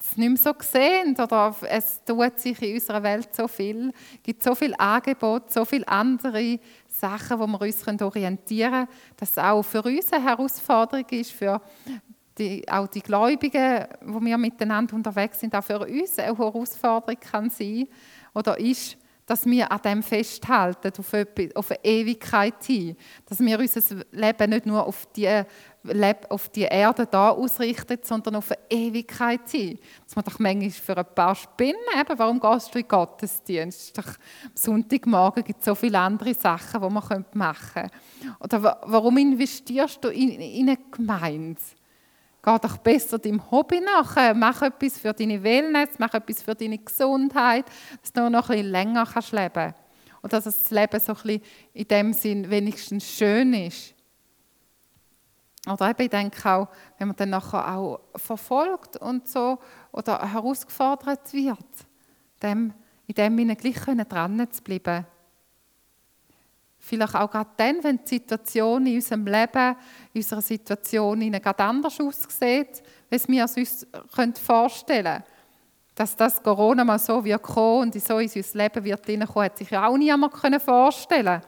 es 0.00 0.16
nicht 0.16 0.28
mehr 0.28 0.36
so 0.36 0.54
sehen 0.60 1.16
oder 1.20 1.54
es 1.68 2.04
tut 2.04 2.38
sich 2.38 2.62
in 2.62 2.74
unserer 2.74 3.02
Welt 3.02 3.34
so 3.34 3.48
viel, 3.48 3.88
es 3.88 4.22
gibt 4.22 4.42
so 4.42 4.54
viel 4.54 4.72
Angebot, 4.78 5.50
so 5.50 5.64
viele 5.64 5.88
andere 5.88 6.60
Sachen, 6.88 7.38
wo 7.40 7.46
wir 7.46 7.60
uns 7.60 7.84
orientieren 8.02 8.72
können, 8.72 8.88
dass 9.16 9.30
es 9.30 9.38
auch 9.38 9.62
für 9.62 9.82
uns 9.82 10.12
eine 10.12 10.24
Herausforderung 10.24 11.06
ist, 11.10 11.32
für 11.32 11.60
die, 12.38 12.64
auch 12.68 12.86
die 12.86 13.00
Gläubigen, 13.00 13.86
wo 14.02 14.20
wir 14.20 14.38
miteinander 14.38 14.94
unterwegs 14.94 15.40
sind, 15.40 15.54
auch 15.54 15.64
für 15.64 15.80
uns 15.80 16.18
eine 16.18 16.36
Herausforderung 16.38 17.18
kann 17.18 17.50
sein 17.50 17.88
oder 18.34 18.58
ist, 18.58 18.96
dass 19.28 19.44
wir 19.44 19.70
an 19.70 19.82
dem 19.84 20.02
festhalten, 20.02 20.90
auf, 20.98 21.14
auf 21.54 21.70
eine 21.70 21.84
Ewigkeit 21.84 22.64
hin. 22.64 22.96
Dass 23.26 23.40
wir 23.40 23.58
unser 23.58 24.02
Leben 24.10 24.50
nicht 24.50 24.64
nur 24.64 24.86
auf 24.86 25.06
die, 25.14 25.28
auf 26.30 26.48
die 26.48 26.62
Erde 26.62 27.06
da 27.06 27.28
ausrichten, 27.28 27.98
sondern 28.02 28.36
auf 28.36 28.50
eine 28.50 28.60
Ewigkeit 28.70 29.50
hin. 29.50 29.78
Dass 30.06 30.16
man 30.16 30.24
doch 30.24 30.38
manchmal 30.38 30.70
für 30.70 30.96
ein 30.96 31.14
paar 31.14 31.34
Spinnen, 31.34 31.76
eben, 31.94 32.18
warum 32.18 32.40
gehst 32.40 32.74
du 32.74 32.78
in 32.78 32.84
den 32.84 32.88
Gottesdienst? 32.88 33.98
Doch, 33.98 34.06
am 34.06 34.50
Sonntagmorgen 34.54 35.44
gibt 35.44 35.58
es 35.58 35.66
so 35.66 35.74
viele 35.74 35.98
andere 35.98 36.32
Sachen, 36.32 36.80
die 36.80 36.88
man 36.88 37.24
machen 37.34 37.64
könnte. 37.74 37.90
Oder 38.40 38.80
warum 38.86 39.18
investierst 39.18 40.02
du 40.02 40.08
in, 40.08 40.30
in 40.40 40.70
eine 40.70 40.78
Gemeinde? 40.90 41.60
Geh 42.42 42.58
doch 42.58 42.78
besser 42.78 43.18
deinem 43.18 43.50
Hobby 43.50 43.80
nach. 43.80 44.34
Mach 44.34 44.62
etwas 44.62 44.98
für 44.98 45.12
deine 45.12 45.42
Wellness, 45.42 45.98
mach 45.98 46.14
etwas 46.14 46.42
für 46.42 46.54
deine 46.54 46.78
Gesundheit, 46.78 47.66
dass 48.00 48.12
du 48.12 48.30
noch 48.30 48.50
ein 48.50 48.64
länger 48.64 49.06
kannst 49.06 49.32
leben 49.32 49.52
kannst. 49.52 49.82
Und 50.22 50.32
dass 50.32 50.44
das 50.44 50.70
Leben 50.70 51.00
so 51.00 51.14
ein 51.24 51.40
in 51.72 51.88
dem 51.88 52.12
Sinn 52.12 52.48
wenigstens 52.48 53.04
schön 53.04 53.52
ist. 53.54 53.94
Oder 55.66 55.90
eben, 55.90 56.02
ich 56.02 56.10
denke 56.10 56.50
auch, 56.50 56.68
wenn 56.98 57.08
man 57.08 57.16
dann 57.16 57.30
nachher 57.30 57.76
auch 57.76 58.00
verfolgt 58.16 58.96
und 58.96 59.28
so 59.28 59.58
oder 59.92 60.32
herausgefordert 60.32 61.32
wird, 61.32 61.58
dem, 62.42 62.72
in 63.06 63.14
dem 63.14 63.36
Sinne 63.36 63.56
gleich 63.56 64.06
dran 64.08 64.50
zu 64.50 64.62
bleiben. 64.62 65.06
Vielleicht 66.88 67.14
auch 67.14 67.30
gerade 67.30 67.50
dann, 67.58 67.84
wenn 67.84 67.98
die 67.98 68.08
Situation 68.08 68.86
in 68.86 68.94
unserem 68.94 69.26
Leben, 69.26 69.76
in 70.14 70.20
unserer 70.20 70.40
Situation 70.40 71.20
gerade 71.20 71.62
anders 71.62 72.00
aussieht, 72.00 72.82
als 73.10 73.28
wir 73.28 73.44
es 73.44 73.56
uns 73.56 73.86
vorstellen 74.38 75.04
können. 75.04 75.24
Dass 75.94 76.16
das 76.16 76.42
Corona 76.42 76.84
mal 76.84 76.98
so 76.98 77.22
wird 77.22 77.42
kommen 77.42 77.92
und 77.92 78.02
so 78.02 78.18
in 78.18 78.30
unser 78.34 78.58
Leben 78.58 78.84
wird 78.84 79.04
hineinkommen, 79.04 79.44
hat 79.44 79.58
sich 79.58 79.68
ja 79.68 79.86
auch 79.86 79.98
niemand 79.98 80.32
vorstellen 80.62 81.42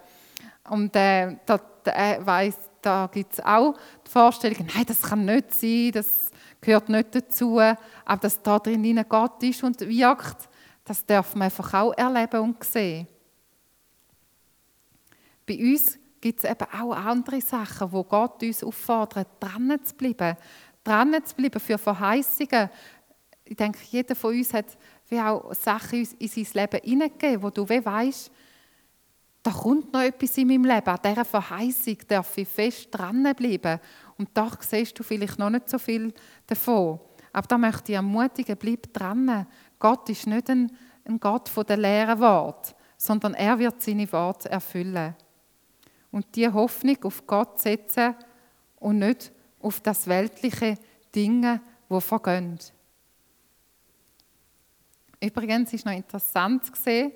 Und 0.68 0.94
äh, 0.94 1.36
da, 1.46 1.58
äh, 1.84 2.52
da 2.82 3.08
gibt 3.10 3.32
es 3.32 3.40
auch 3.42 3.74
die 4.06 4.10
Vorstellung, 4.10 4.66
nein, 4.74 4.84
das 4.86 5.00
kann 5.00 5.24
nicht 5.24 5.54
sein, 5.54 5.92
das 5.92 6.30
gehört 6.60 6.90
nicht 6.90 7.14
dazu. 7.14 7.58
Aber 7.58 8.20
dass 8.20 8.42
da 8.42 8.58
drin 8.58 9.02
Gott 9.08 9.42
ist 9.42 9.64
und 9.64 9.80
wirkt, 9.80 10.50
das 10.84 11.06
darf 11.06 11.34
man 11.34 11.44
einfach 11.44 11.72
auch 11.72 11.94
erleben 11.96 12.40
und 12.40 12.62
sehen. 12.62 13.06
Bei 15.50 15.58
uns 15.58 15.98
gibt 16.20 16.44
es 16.44 16.48
eben 16.48 16.66
auch 16.72 16.92
andere 16.92 17.40
Sachen, 17.40 17.90
wo 17.90 18.04
Gott 18.04 18.40
uns 18.40 18.62
auffordert, 18.62 19.26
dran 19.40 19.76
zu 19.82 19.96
bleiben. 19.96 20.36
Dran 20.84 21.12
zu 21.24 21.34
bleiben 21.34 21.58
für 21.58 21.76
Verheißungen. 21.76 22.70
Ich 23.44 23.56
denke, 23.56 23.80
jeder 23.90 24.14
von 24.14 24.32
uns 24.32 24.54
hat 24.54 24.78
wie 25.08 25.18
auch 25.18 25.52
Sachen 25.52 26.06
in 26.20 26.28
sein 26.28 26.46
Leben 26.52 26.80
hineingegeben, 26.84 27.42
wo 27.42 27.50
du 27.50 27.68
weißt, 27.68 28.30
da 29.42 29.50
kommt 29.50 29.92
noch 29.92 30.02
etwas 30.02 30.38
in 30.38 30.46
meinem 30.46 30.66
Leben. 30.66 30.86
An 30.86 31.00
dieser 31.04 31.24
Verheißung 31.24 31.96
darf 32.06 32.38
ich 32.38 32.46
fest 32.46 32.86
dranbleiben. 32.92 33.80
Und 34.18 34.28
da 34.32 34.52
siehst 34.60 34.96
du 34.96 35.02
vielleicht 35.02 35.36
noch 35.36 35.50
nicht 35.50 35.68
so 35.68 35.80
viel 35.80 36.14
davon. 36.46 37.00
Aber 37.32 37.48
da 37.48 37.58
möchte 37.58 37.90
ich 37.90 37.96
ermutigen, 37.96 38.56
bleib 38.56 38.92
dran. 38.92 39.48
Gott 39.80 40.08
ist 40.10 40.28
nicht 40.28 40.48
ein, 40.48 40.70
ein 41.04 41.18
Gott 41.18 41.48
von 41.48 41.66
der 41.66 41.76
leeren 41.76 42.20
Wort, 42.20 42.76
sondern 42.96 43.34
er 43.34 43.58
wird 43.58 43.82
seine 43.82 44.12
Worte 44.12 44.48
erfüllen 44.48 45.16
und 46.10 46.34
die 46.34 46.48
Hoffnung 46.48 46.96
auf 47.04 47.26
Gott 47.26 47.60
setzen 47.60 48.14
und 48.76 48.98
nicht 48.98 49.32
auf 49.60 49.80
das 49.80 50.06
weltliche 50.06 50.76
Dinge, 51.14 51.60
wo 51.88 52.00
vergehen. 52.00 52.58
Übrigens 55.22 55.72
ist 55.72 55.84
noch 55.84 55.92
interessant 55.92 56.64
zu 56.64 56.72
sehen, 56.74 57.12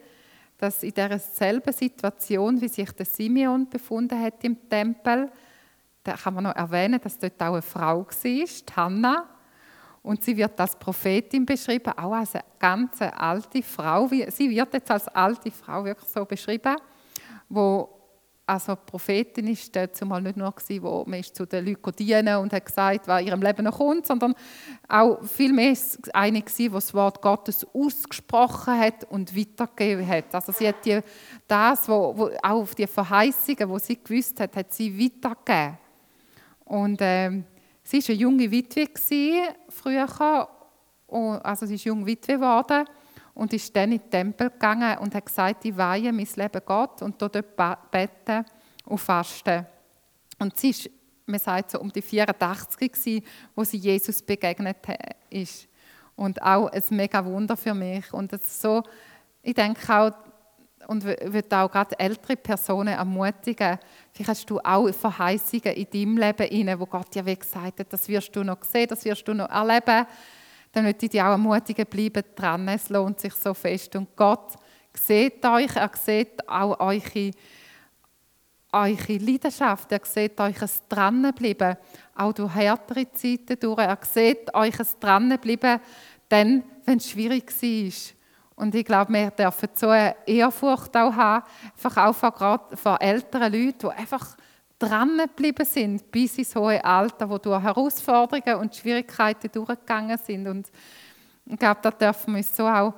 dass 0.59 0.83
in 0.83 0.93
dieser 0.93 1.19
selben 1.19 1.73
Situation, 1.73 2.61
wie 2.61 2.69
sich 2.69 2.91
der 2.93 3.07
Simeon 3.07 3.69
befunden 3.69 4.21
hat 4.21 4.45
im 4.45 4.69
Tempel, 4.69 5.31
da 6.03 6.13
kann 6.15 6.35
man 6.35 6.45
noch 6.45 6.55
erwähnen, 6.55 7.01
dass 7.03 7.19
dort 7.19 7.41
auch 7.43 7.55
eine 7.55 7.63
Frau 7.63 8.07
war, 8.07 8.77
Hannah. 8.77 9.29
Und 10.03 10.23
sie 10.23 10.37
wird 10.37 10.61
als 10.61 10.77
Prophetin 10.77 11.47
beschrieben, 11.47 11.95
auch 11.97 12.13
als 12.13 12.35
eine 12.35 12.45
ganz 12.59 13.01
alte 13.01 13.63
Frau. 13.63 14.07
Sie 14.07 14.51
wird 14.51 14.75
jetzt 14.75 14.91
als 14.91 15.09
alte 15.09 15.51
Frau 15.51 15.83
wirklich 15.83 16.11
so 16.11 16.27
beschrieben, 16.27 16.77
wo 17.49 17.94
also 18.47 18.77
Prophetin 18.77 19.47
ist 19.49 19.73
zumal 19.93 20.21
nicht 20.21 20.37
nur 20.37 20.53
gewesen, 20.53 20.83
wo 20.83 21.05
man 21.07 21.21
ist 21.21 21.35
zu 21.35 21.47
den 21.47 21.65
Leuten 21.65 21.93
dienen 21.97 22.37
und 22.37 22.53
hat 22.53 22.67
gesagt, 22.67 23.09
was 23.09 23.23
in 23.23 23.29
ihrem 23.29 23.41
Leben 23.41 23.65
noch 23.65 23.79
kommt, 23.79 24.07
sondern 24.07 24.35
auch 24.87 25.23
vielmehr 25.25 25.75
eine 26.13 26.43
gewesen, 26.43 26.57
die 26.59 26.69
das 26.69 26.93
Wort 26.93 27.23
Gottes 27.23 27.67
ausgesprochen 27.73 28.79
hat 28.79 29.05
und 29.05 29.35
weitergegeben 29.35 30.07
hat. 30.07 30.35
Also 30.35 30.53
sie 30.53 30.69
hat 30.69 30.85
die, 30.85 31.01
das, 31.49 31.89
wo, 31.89 32.17
wo, 32.17 32.27
auch 32.43 32.63
auf 32.63 32.75
die 32.75 32.87
Verheißungen, 32.87 33.69
wo 33.69 33.79
sie 33.79 33.99
gewusst 34.03 34.39
hat, 34.41 34.57
hat 34.57 34.73
sie 34.75 34.93
weitergegeben. 34.93 35.79
Und 36.67 37.01
äh, 37.01 37.43
sie 37.83 37.99
war 37.99 38.09
eine 38.11 38.19
junge 38.19 38.51
Witwe 38.51 38.87
gewesen, 38.87 39.55
früher, 39.71 40.49
also 41.09 41.67
sie 41.67 41.77
ist 41.77 41.85
jung 41.85 42.05
Witwe 42.05 42.35
geworden 42.35 42.85
und 43.35 43.53
ist 43.53 43.75
dann 43.75 43.92
in 43.92 43.99
den 43.99 44.11
Tempel 44.11 44.51
gegangen 44.51 44.99
und 44.99 45.14
hat 45.14 45.27
gesagt, 45.27 45.64
ich 45.64 45.77
weihe 45.77 46.12
mein 46.12 46.29
Leben 46.37 46.62
Gott 46.64 47.03
und 47.03 47.20
dort 47.20 47.57
beten 47.90 48.44
und 48.85 48.99
fasten. 48.99 49.66
Und 50.38 50.57
sie 50.57 50.70
ist, 50.70 50.90
man 51.27 51.40
sagt 51.40 51.73
so 51.73 51.81
um 51.81 51.92
die 51.92 52.03
84 52.03 52.92
gewesen, 52.92 53.25
wo 53.55 53.64
sie 53.64 53.79
Jesus 53.79 54.23
begegnet 54.23 54.77
ist. 55.31 55.66
Und 56.16 56.40
auch 56.42 56.70
ein 56.70 56.83
mega 56.90 57.25
Wunder 57.25 57.57
für 57.57 57.75
mich. 57.75 58.12
Und 58.12 58.33
es 58.33 58.61
so, 58.61 58.83
ich 59.42 59.55
denke 59.55 59.92
auch, 59.92 60.12
und 60.87 61.03
würde 61.03 61.57
auch 61.57 61.70
gerade 61.70 61.99
ältere 61.99 62.37
Personen 62.37 62.94
ermutigen, 62.94 63.79
vielleicht 64.12 64.29
hast 64.29 64.51
du 64.51 64.61
auch 64.61 64.92
Verheißungen 64.92 65.75
in 65.75 65.87
deinem 65.90 66.18
Leben 66.18 66.47
inne, 66.49 66.79
wo 66.79 66.85
Gott 66.85 67.14
dir 67.14 67.23
gesagt 67.23 67.81
hat, 67.81 67.92
das 67.92 68.07
wirst 68.07 68.37
du 68.37 68.44
noch 68.44 68.62
sehen, 68.64 68.87
das 68.88 69.05
wirst 69.05 69.27
du 69.27 69.33
noch 69.33 69.49
erleben 69.49 70.07
dann 70.75 70.85
möchte 70.85 71.07
ich 71.07 71.13
dich 71.13 71.23
auch 71.23 71.31
ermutigen, 71.31 71.87
bleibt 71.87 72.39
dran, 72.39 72.67
es 72.69 72.89
lohnt 72.89 73.21
sich 73.21 73.33
so 73.35 73.55
fest. 73.55 73.95
Und 73.95 74.17
Gott 74.17 74.55
sieht 74.93 75.45
euch, 75.47 75.77
er 75.77 75.91
sieht 75.95 76.49
auch 76.49 76.81
eure, 76.81 77.31
eure 78.73 79.17
Leidenschaft, 79.19 79.93
er 79.93 80.01
sieht 80.03 80.41
euch 80.41 80.61
ein 80.61 80.71
Dranbleiben, 80.89 81.77
auch 82.17 82.33
durch 82.33 82.55
härtere 82.55 83.11
Zeiten 83.13 83.59
durch. 83.61 83.79
Er 83.79 83.99
sieht 84.03 84.53
euch 84.53 84.81
ein 84.81 84.87
Dranbleiben, 84.99 85.81
dann, 86.29 86.65
wenn 86.85 86.99
es 86.99 87.09
schwierig 87.09 87.51
ist. 87.63 88.15
Und 88.57 88.75
ich 88.75 88.85
glaube, 88.85 89.13
wir 89.13 89.31
dürfen 89.31 89.69
so 89.75 89.89
eine 89.89 90.17
Ehrfurcht 90.27 90.97
auch 90.97 91.15
haben, 91.15 91.45
einfach 91.73 91.97
auch 92.09 92.15
vor, 92.15 92.69
vor 92.75 93.01
älteren 93.01 93.53
Leuten, 93.53 93.79
die 93.79 93.89
einfach 93.89 94.37
dran 94.79 95.19
geblieben 95.19 95.65
sind 95.65 96.11
bis 96.11 96.39
ins 96.39 96.55
hohe 96.55 96.85
Alter, 96.85 97.29
wo 97.29 97.39
durch 97.39 97.63
Herausforderungen 97.63 98.61
und 98.61 98.75
Schwierigkeiten 98.75 99.51
durchgegangen 99.51 100.19
sind. 100.19 100.47
Und 100.47 100.71
ich 101.47 101.59
glaube, 101.59 101.81
da 101.83 101.91
dürfen 101.91 102.33
wir 102.33 102.39
uns 102.39 102.57
so 102.57 102.67
auch 102.67 102.95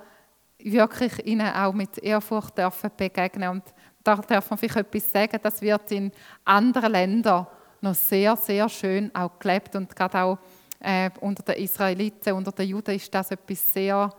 wirklich 0.59 1.27
ihnen 1.27 1.49
auch 1.49 1.73
mit 1.73 1.99
Ehrfurcht 1.99 2.57
dürfen 2.59 2.91
begegnen. 2.97 3.51
Und 3.51 3.65
da 4.03 4.17
darf 4.17 4.51
man 4.51 4.59
vielleicht 4.59 4.77
etwas 4.77 5.13
sagen, 5.13 5.39
das 5.43 5.61
wird 5.61 5.91
in 5.93 6.13
anderen 6.45 6.93
Ländern 6.93 7.47
noch 7.81 7.95
sehr, 7.95 8.37
sehr 8.37 8.69
schön 8.69 9.15
auch 9.15 9.39
gelebt. 9.39 9.77
Und 9.77 9.95
gerade 9.95 10.19
auch 10.19 10.39
äh, 10.81 11.11
unter 11.21 11.43
den 11.43 11.63
Israeliten, 11.63 12.33
unter 12.33 12.53
den 12.53 12.69
Juden 12.69 12.95
ist 12.95 13.15
das 13.15 13.31
etwas 13.31 13.73
sehr 13.73 14.11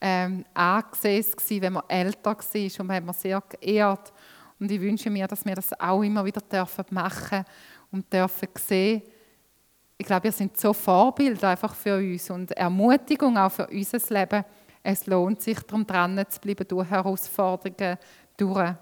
ähm, 0.00 0.44
angesehen 0.54 1.24
gewesen, 1.24 1.62
wenn 1.62 1.72
man 1.72 1.82
älter 1.88 2.36
war 2.36 2.80
und 2.80 2.86
man 2.86 2.96
hat 2.96 3.04
man 3.04 3.14
sehr 3.14 3.42
geehrt. 3.48 4.12
Und 4.58 4.70
ich 4.70 4.80
wünsche 4.80 5.10
mir, 5.10 5.26
dass 5.26 5.44
wir 5.44 5.54
das 5.54 5.78
auch 5.78 6.02
immer 6.02 6.24
wieder 6.24 6.40
dürfen 6.40 6.84
machen 6.90 7.44
und 7.90 8.10
dürfen 8.12 8.48
sehen. 8.54 9.02
Ich 9.98 10.06
glaube, 10.06 10.24
wir 10.24 10.32
sind 10.32 10.56
so 10.56 10.72
Vorbilder 10.72 11.50
einfach 11.50 11.74
für 11.74 11.96
uns 11.96 12.30
und 12.30 12.52
Ermutigung 12.52 13.36
auch 13.36 13.50
für 13.50 13.66
unser 13.66 13.98
Leben. 14.14 14.44
Es 14.82 15.06
lohnt 15.06 15.42
sich, 15.42 15.58
darum 15.60 15.86
dran 15.86 16.22
zu 16.28 16.40
bleiben 16.40 16.66
durch 16.68 16.88
Herausforderungen 16.88 17.98
durch. 18.36 18.74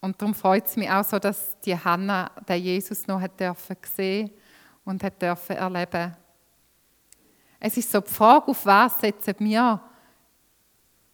Und 0.00 0.20
darum 0.20 0.34
freut 0.34 0.66
es 0.66 0.76
mich 0.76 0.90
auch 0.90 1.04
so, 1.04 1.18
dass 1.18 1.58
die 1.60 1.76
Hanna 1.76 2.30
den 2.48 2.62
Jesus 2.62 3.06
noch 3.06 3.20
hat 3.20 3.38
dürfen 3.38 3.76
sehen 3.94 4.30
und 4.84 5.02
hat 5.02 5.20
dürfen 5.20 5.56
erleben. 5.56 6.16
Es 7.58 7.76
ist 7.76 7.90
so 7.90 8.00
die 8.00 8.12
Frage, 8.12 8.48
auf 8.48 8.64
was 8.66 9.00
setzen 9.00 9.34
wir 9.38 9.80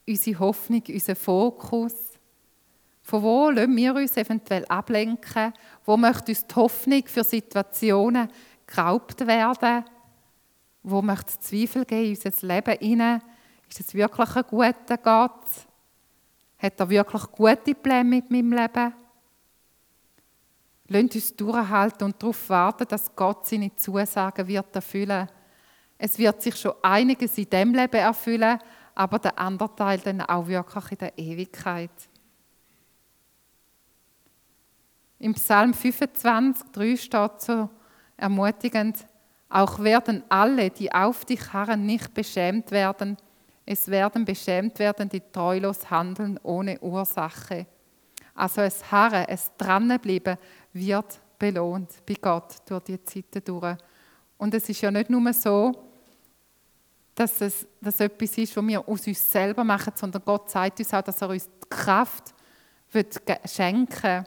unsere 0.06 0.38
Hoffnung, 0.38 0.82
unseren 0.88 1.16
Fokus. 1.16 1.94
Von 3.02 3.22
wo 3.22 3.50
lassen 3.50 3.76
wir 3.76 3.94
uns 3.94 4.16
eventuell 4.16 4.64
ablenken? 4.66 5.52
Wo 5.84 5.96
möchte 5.96 6.32
uns 6.32 6.46
die 6.46 6.54
Hoffnung 6.54 7.02
für 7.06 7.24
Situationen 7.24 8.28
geraubt 8.66 9.26
werden? 9.26 9.84
Wo 10.82 11.02
möchte 11.02 11.30
es 11.30 11.40
Zweifel 11.40 11.84
geben 11.84 12.14
in 12.14 12.16
unser 12.16 12.46
Leben 12.46 12.78
hinein? 12.78 13.22
Ist 13.68 13.80
es 13.80 13.94
wirklich 13.94 14.36
ein 14.36 14.44
guter 14.48 14.98
Gott? 14.98 15.46
Hat 16.58 16.80
er 16.80 16.90
wirklich 16.90 17.22
gute 17.32 17.74
Pläne 17.74 18.04
mit 18.04 18.30
meinem 18.30 18.52
Leben? 18.52 18.94
Lasst 20.88 21.14
uns 21.14 21.36
durchhalten 21.36 22.04
und 22.04 22.22
darauf 22.22 22.48
warten, 22.50 22.86
dass 22.88 23.14
Gott 23.16 23.46
seine 23.46 23.74
Zusagen 23.74 24.46
wird 24.46 24.74
erfüllen 24.74 25.28
Es 25.96 26.18
wird 26.18 26.42
sich 26.42 26.56
schon 26.56 26.74
einiges 26.82 27.38
in 27.38 27.48
dem 27.48 27.74
Leben 27.74 27.96
erfüllen, 27.96 28.58
aber 28.94 29.18
der 29.18 29.38
andere 29.38 29.74
Teil 29.74 29.98
dann 29.98 30.20
auch 30.20 30.46
wirklich 30.46 30.92
in 30.92 30.98
der 30.98 31.18
Ewigkeit. 31.18 31.90
Im 35.18 35.34
Psalm 35.34 35.72
25, 35.72 36.72
3 36.72 36.96
steht 36.96 37.40
so 37.40 37.68
ermutigend, 38.16 39.06
auch 39.48 39.78
werden 39.80 40.24
alle, 40.28 40.70
die 40.70 40.92
auf 40.92 41.24
dich 41.24 41.52
harren, 41.52 41.84
nicht 41.84 42.12
beschämt 42.14 42.70
werden. 42.70 43.16
Es 43.64 43.86
werden 43.86 44.24
beschämt 44.24 44.78
werden, 44.78 45.08
die 45.08 45.20
treulos 45.20 45.90
handeln 45.90 46.40
ohne 46.42 46.80
Ursache. 46.80 47.66
Also 48.34 48.62
es 48.62 48.90
Harren, 48.90 49.26
es 49.28 49.52
Dranbleiben 49.58 50.38
wird 50.72 51.20
belohnt 51.38 51.90
bei 52.06 52.14
Gott 52.14 52.56
durch 52.66 52.84
die 52.84 53.02
Zeiten 53.04 53.44
durch. 53.44 53.76
Und 54.38 54.54
es 54.54 54.68
ist 54.68 54.80
ja 54.80 54.90
nicht 54.90 55.10
nur 55.10 55.32
so, 55.32 55.91
dass 57.14 57.40
es 57.40 57.66
dass 57.80 58.00
etwas 58.00 58.38
ist, 58.38 58.56
was 58.56 58.66
wir 58.66 58.88
aus 58.88 59.06
uns 59.06 59.30
selber 59.30 59.64
machen, 59.64 59.92
sondern 59.94 60.22
Gott 60.24 60.50
sagt 60.50 60.78
uns 60.78 60.94
auch, 60.94 61.02
dass 61.02 61.20
er 61.20 61.28
uns 61.28 61.44
die 61.44 61.68
Kraft 61.68 62.34
wird 62.92 63.20
schenken 63.44 64.24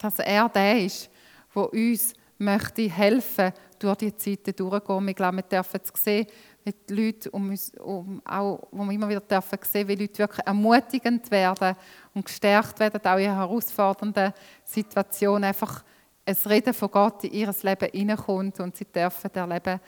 dass 0.00 0.18
er 0.18 0.48
der 0.48 0.84
ist, 0.84 1.10
der 1.54 1.72
uns 1.72 2.14
möchte 2.38 2.90
helfen 2.90 3.52
durch 3.78 3.96
die 3.96 4.16
Zeiten 4.16 4.54
durchzugehen. 4.54 5.08
Ich 5.08 5.16
glaube, 5.16 5.36
wir 5.36 5.42
dürfen 5.42 5.80
es 5.82 6.02
sehen, 6.02 6.26
wie 6.64 6.74
die 6.88 6.94
Leute 6.94 7.30
um 7.30 7.50
uns, 7.50 7.72
um, 7.78 8.22
auch, 8.24 8.68
wo 8.70 8.84
wir 8.84 8.92
immer 8.92 9.08
wieder 9.08 9.20
dürfen 9.20 9.58
sehen, 9.62 9.88
wie 9.88 9.96
Leute 9.96 10.18
wirklich 10.18 10.46
ermutigend 10.46 11.30
werden 11.30 11.76
und 12.14 12.24
gestärkt 12.24 12.78
werden, 12.78 13.00
auch 13.04 13.18
in 13.18 13.34
herausfordernden 13.34 14.32
Situationen, 14.64 15.44
einfach 15.44 15.82
ein 16.24 16.36
Reden 16.46 16.74
von 16.74 16.90
Gott 16.90 17.24
in 17.24 17.32
ihr 17.32 17.54
Leben 17.62 17.88
hineinkommt 17.90 18.60
und 18.60 18.76
sie 18.76 18.84
dürfen 18.84 19.34
erleben, 19.34 19.80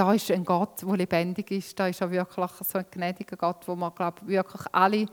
da 0.00 0.14
ist 0.14 0.30
ein 0.30 0.46
Gott, 0.46 0.80
der 0.80 0.96
lebendig 0.96 1.50
ist, 1.50 1.78
da 1.78 1.86
ist 1.86 2.02
auch 2.02 2.10
wirklich 2.10 2.50
so 2.62 2.78
ein 2.78 2.86
gnädiger 2.90 3.36
Gott, 3.36 3.68
wo 3.68 3.76
wir, 3.76 3.90
glaube 3.90 4.26
wirklich 4.26 4.62
alle 4.72 5.04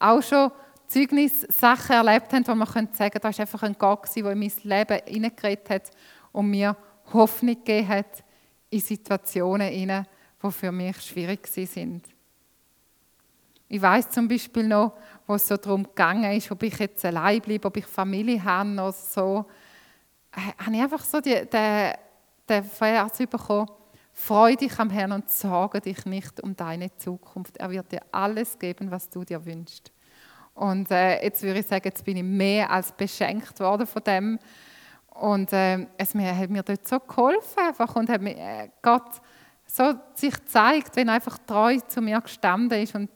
auch 0.00 0.20
schon 0.20 0.50
Zeugnis 0.88 1.42
Sachen 1.42 1.94
erlebt 1.94 2.32
haben, 2.32 2.44
wo 2.48 2.54
man 2.56 2.66
sagen 2.66 2.90
könnte, 2.92 3.20
da 3.20 3.28
ist 3.28 3.38
einfach 3.38 3.62
ein 3.62 3.76
Gott 3.78 4.08
der 4.16 4.32
in 4.32 4.40
mein 4.40 4.52
Leben 4.64 5.00
hineingeredet 5.06 5.70
hat 5.70 5.90
und 6.32 6.50
mir 6.50 6.76
Hoffnung 7.12 7.54
gegeben 7.54 7.86
hat 7.86 8.24
in 8.68 8.80
Situationen, 8.80 9.70
die 10.42 10.50
für 10.50 10.72
mich 10.72 11.00
schwierig 11.02 11.46
sind. 11.46 12.04
Ich 13.68 13.80
weiß 13.80 14.10
zum 14.10 14.26
Beispiel 14.26 14.66
noch, 14.66 14.94
wo 15.24 15.36
es 15.36 15.46
so 15.46 15.56
darum 15.56 15.84
gegangen 15.84 16.32
ist, 16.32 16.50
ob 16.50 16.64
ich 16.64 16.76
jetzt 16.80 17.04
allein 17.04 17.40
bleibe, 17.40 17.68
ob 17.68 17.76
ich 17.76 17.86
Familie 17.86 18.42
habe 18.42 18.72
oder 18.72 18.90
so, 18.90 19.46
äh, 20.32 20.64
habe 20.64 20.74
ich 20.74 20.82
einfach 20.82 21.04
so 21.04 21.20
den 21.20 22.64
Vers 22.64 23.18
bekommen, 23.18 23.68
Freu 24.12 24.54
dich 24.56 24.78
am 24.78 24.90
Herrn 24.90 25.12
und 25.12 25.30
sorge 25.30 25.80
dich 25.80 26.04
nicht 26.04 26.40
um 26.42 26.54
deine 26.54 26.94
Zukunft. 26.96 27.56
Er 27.56 27.70
wird 27.70 27.90
dir 27.90 28.02
alles 28.12 28.58
geben, 28.58 28.90
was 28.90 29.08
du 29.08 29.24
dir 29.24 29.44
wünschst. 29.44 29.90
Und 30.54 30.90
äh, 30.90 31.22
jetzt 31.22 31.42
würde 31.42 31.60
ich 31.60 31.66
sagen, 31.66 31.84
jetzt 31.84 32.04
bin 32.04 32.18
ich 32.18 32.22
mehr 32.22 32.70
als 32.70 32.92
beschenkt 32.92 33.58
worden 33.60 33.86
von 33.86 34.02
dem. 34.04 34.38
Und 35.08 35.52
äh, 35.52 35.86
es 35.96 36.14
mir, 36.14 36.36
hat 36.36 36.50
mir 36.50 36.62
dort 36.62 36.86
so 36.86 37.00
geholfen 37.00 37.58
einfach 37.66 37.96
und 37.96 38.08
hat 38.08 38.20
mir 38.20 38.36
äh, 38.36 38.68
Gott 38.82 39.20
so 39.66 39.94
sich 40.14 40.34
zeigt, 40.46 40.96
wenn 40.96 41.08
er 41.08 41.14
einfach 41.14 41.38
treu 41.46 41.78
zu 41.88 42.02
mir 42.02 42.20
gestanden 42.20 42.82
ist 42.82 42.94
und 42.94 43.10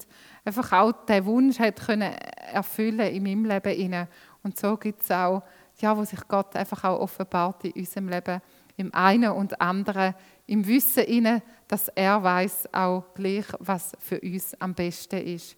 einfach 0.44 0.72
auch 0.72 0.92
den 1.04 1.24
Wunsch 1.26 1.58
hat 1.58 1.84
können 1.84 2.12
erfüllen 2.52 3.12
in 3.14 3.22
meinem 3.22 3.44
Leben 3.44 3.74
inne. 3.74 4.08
Und 4.42 4.58
so 4.58 4.76
gibt 4.76 5.02
es 5.02 5.10
auch, 5.10 5.42
ja, 5.78 5.96
wo 5.96 6.04
sich 6.04 6.20
Gott 6.28 6.56
einfach 6.56 6.84
auch 6.84 7.00
offenbart 7.00 7.64
in 7.64 7.72
unserem 7.72 8.08
Leben, 8.08 8.40
im 8.76 8.94
einen 8.94 9.32
und 9.32 9.60
anderen, 9.60 10.14
im 10.46 10.66
Wissen 10.66 11.04
inne, 11.04 11.42
dass 11.68 11.88
er 11.88 12.22
weiß 12.22 12.72
auch 12.72 13.04
gleich, 13.14 13.46
was 13.58 13.92
für 13.98 14.20
uns 14.20 14.54
am 14.60 14.74
besten 14.74 15.26
ist. 15.26 15.56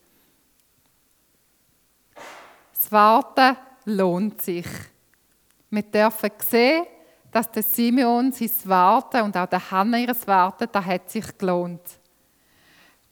Das 2.73 2.91
Warten 2.91 3.57
lohnt 3.85 4.41
sich. 4.41 4.67
Wir 5.71 5.83
dürfen 5.83 6.31
sehen, 6.39 6.87
dass 7.31 7.51
der 7.51 7.63
Simeon 7.63 8.33
sein 8.33 8.51
Warten 8.65 9.23
und 9.23 9.37
auch 9.37 9.47
der 9.47 9.71
Hannah 9.71 9.99
ihres 9.99 10.27
Warten, 10.27 10.69
das 10.71 10.85
hat 10.85 11.11
sich 11.11 11.37
gelohnt. 11.37 11.83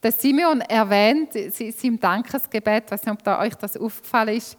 Der 0.02 0.12
Simeon 0.12 0.60
erwähnt 0.62 1.34
in 1.34 1.50
seinem 1.50 1.98
Dankesgebet, 1.98 2.90
weiß 2.90 3.04
nicht, 3.04 3.12
ob 3.12 3.22
da 3.22 3.40
euch 3.40 3.54
das 3.56 3.76
aufgefallen 3.76 4.36
ist, 4.36 4.56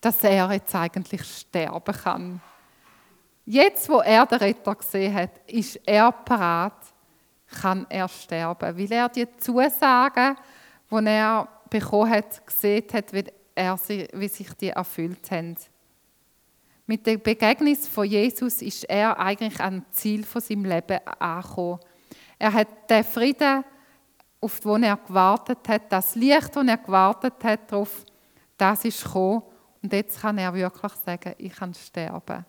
dass 0.00 0.22
er 0.24 0.52
jetzt 0.52 0.74
eigentlich 0.74 1.22
sterben 1.24 1.94
kann. 1.94 2.40
Jetzt, 3.50 3.88
wo 3.88 4.00
er 4.00 4.26
den 4.26 4.40
Retter 4.40 4.74
gesehen 4.74 5.14
hat, 5.14 5.30
ist 5.46 5.80
er 5.86 6.12
parat, 6.12 6.74
kann 7.62 7.86
er 7.88 8.06
sterben, 8.06 8.76
weil 8.76 8.92
er 8.92 9.08
die 9.08 9.26
Zusagen, 9.38 10.36
die 10.90 11.06
er 11.06 11.48
bekommen 11.70 12.10
hat, 12.10 12.46
gesehen 12.46 12.84
hat, 12.92 13.10
wie, 13.14 13.24
er, 13.54 13.78
wie 14.12 14.28
sich 14.28 14.52
die 14.52 14.68
erfüllt 14.68 15.30
haben. 15.30 15.56
Mit 16.84 17.06
der 17.06 17.16
Begegnung 17.16 17.74
von 17.74 18.04
Jesus 18.04 18.60
ist 18.60 18.84
er 18.84 19.18
eigentlich 19.18 19.58
am 19.60 19.82
Ziel 19.92 20.26
von 20.26 20.42
seinem 20.42 20.66
Leben 20.66 20.98
angekommen. 21.18 21.80
Er 22.38 22.52
hat 22.52 22.68
den 22.90 23.02
Frieden 23.02 23.64
auf 24.42 24.60
das 24.60 24.82
er 24.82 24.96
gewartet 24.98 25.66
hat, 25.66 25.90
das 25.90 26.14
Licht, 26.16 26.54
das 26.54 26.66
er 26.66 26.76
gewartet 26.76 27.42
hat 27.42 27.72
darauf, 27.72 28.04
das 28.58 28.84
ist 28.84 29.04
gekommen. 29.04 29.42
Und 29.82 29.90
jetzt 29.90 30.20
kann 30.20 30.36
er 30.36 30.52
wirklich 30.52 30.92
sagen, 30.92 31.34
ich 31.38 31.54
kann 31.54 31.72
sterben. 31.72 32.44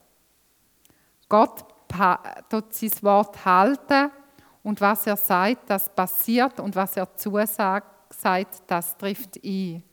Gott 1.30 1.63
tut 2.50 2.74
sein 2.74 2.92
Wort 3.02 3.46
halten 3.46 4.12
und 4.63 4.82
was 4.82 5.08
er 5.08 5.15
sagt, 5.15 5.70
das 5.70 5.94
passiert 5.94 6.60
und 6.60 6.76
was 6.76 6.98
er 6.98 7.15
zusagt, 7.15 7.88
das 8.68 8.98
trifft 8.98 9.38
ein. 9.44 9.84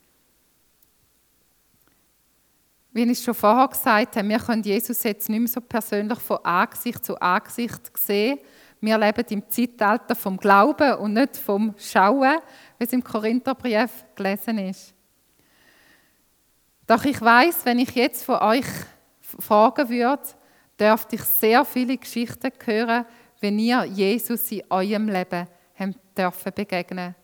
Wie 2.92 3.02
ich 3.02 3.22
schon 3.22 3.34
vorher 3.34 3.68
gesagt 3.68 4.16
habe, 4.16 4.28
wir 4.28 4.38
können 4.38 4.62
Jesus 4.62 5.02
jetzt 5.02 5.28
nicht 5.28 5.38
mehr 5.38 5.48
so 5.48 5.60
persönlich 5.60 6.18
von 6.18 6.38
Angesicht 6.42 7.04
zu 7.04 7.20
Angesicht 7.20 7.96
sehen, 7.96 8.38
wir 8.80 8.98
leben 8.98 9.24
im 9.30 9.50
Zeitalter 9.50 10.14
vom 10.14 10.36
Glauben 10.36 10.94
und 10.94 11.14
nicht 11.14 11.36
vom 11.36 11.74
Schauen, 11.78 12.38
wie 12.78 12.84
es 12.84 12.92
im 12.92 13.02
Korintherbrief 13.02 14.04
gelesen 14.14 14.58
ist. 14.58 14.94
Doch 16.86 17.04
ich 17.04 17.20
weiß, 17.20 17.64
wenn 17.64 17.78
ich 17.78 17.90
jetzt 17.94 18.24
von 18.24 18.36
euch 18.36 18.66
fragen 19.20 19.88
würde, 19.88 20.22
dürfte 20.78 21.16
ich 21.16 21.22
sehr 21.22 21.64
viele 21.64 21.96
Geschichten 21.96 22.52
hören, 22.64 23.06
wenn 23.40 23.58
ihr 23.58 23.84
Jesus 23.84 24.50
in 24.52 24.62
eurem 24.70 25.08
Leben 25.08 25.46
dürfen 26.16 26.52
begegnen. 26.54 27.14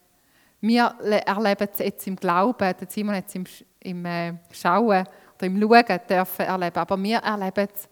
Wir 0.61 0.95
erleben 1.27 1.69
es 1.73 1.79
jetzt 1.79 2.07
im 2.07 2.17
Glauben, 2.17 2.75
der 2.79 2.89
Simon 2.89 3.17
jetzt 3.17 3.35
im, 3.35 3.45
im 3.81 4.05
äh, 4.05 4.35
Schauen 4.53 5.07
oder 5.35 5.47
im 5.47 5.61
Schauen 5.61 6.01
dürfen 6.09 6.47
erleben, 6.47 6.79
aber 6.79 7.03
wir 7.03 7.19
erleben 7.19 7.69
es 7.75 7.89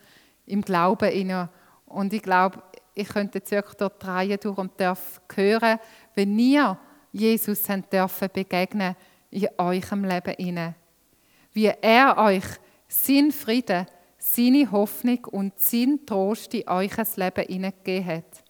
im 0.46 0.62
Glauben. 0.62 1.48
Und 1.86 2.12
ich 2.12 2.22
glaube, 2.22 2.62
ich 2.94 3.08
könnte 3.08 3.38
jetzt 3.38 3.50
wirklich 3.50 3.74
dort 3.74 4.02
drehen 4.02 4.38
durch 4.40 4.58
und 4.58 4.80
darf 4.80 5.20
hören, 5.34 5.78
wenn 6.14 6.38
ihr 6.38 6.78
Jesus 7.12 7.62
dürfen 7.92 8.28
begegnen 8.32 8.94
in 9.30 9.48
eurem 9.58 10.04
Leben 10.04 10.34
inne, 10.34 10.74
wie 11.52 11.72
er 11.80 12.16
euch 12.18 12.44
sein 12.86 13.32
Frieden, 13.32 13.86
seine 14.20 14.70
Hoffnung 14.70 15.24
und 15.24 15.58
sein 15.58 16.00
Trost 16.04 16.52
in 16.52 16.68
euch 16.68 16.92
Leben 17.16 17.44
hineingegeben 17.46 18.06
hat. 18.06 18.44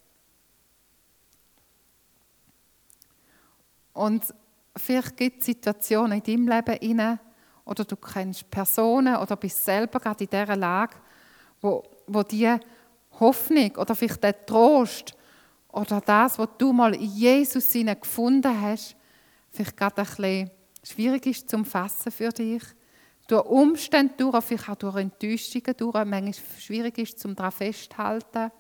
Und 3.92 4.34
vielleicht 4.76 5.16
gibt 5.16 5.40
es 5.40 5.46
Situationen 5.46 6.20
in 6.20 6.22
deinem 6.22 6.48
Leben 6.48 6.76
inne 6.78 7.20
oder 7.64 7.84
du 7.84 7.96
kennst 7.96 8.50
Personen 8.50 9.16
oder 9.16 9.36
bist 9.36 9.64
selber 9.64 10.00
gerade 10.00 10.24
in 10.24 10.30
dieser 10.30 10.56
Lage, 10.56 10.96
wo, 11.60 11.84
wo 12.06 12.22
die 12.24 12.52
Hoffnung 13.20 13.76
oder 13.76 13.94
vielleicht 13.94 14.24
der 14.24 14.44
Trost 14.44 15.14
oder 15.68 16.00
das, 16.00 16.36
was 16.36 16.48
du 16.58 16.72
mal 16.72 16.94
in 16.94 17.02
Jesus 17.02 17.70
gefunden 17.72 18.60
hast, 18.60 18.96
vielleicht 19.52 19.76
gerade 19.76 20.00
ein 20.00 20.06
bisschen 20.06 20.50
schwierig 20.82 21.26
ist 21.26 21.48
zum 21.48 21.64
Fassen 21.64 22.10
für 22.10 22.30
dich. 22.30 22.62
Durch 23.30 23.46
Umstände 23.46 24.14
durch, 24.16 24.44
vielleicht 24.44 24.68
auch 24.68 24.74
durch 24.74 24.96
Enttäuschungen 24.96 25.76
durch, 25.76 25.94
manchmal 26.04 26.34
schwierig 26.58 26.98
ist, 26.98 27.20
zum 27.20 27.36
daran 27.36 27.52
festzuhalten. 27.52 28.50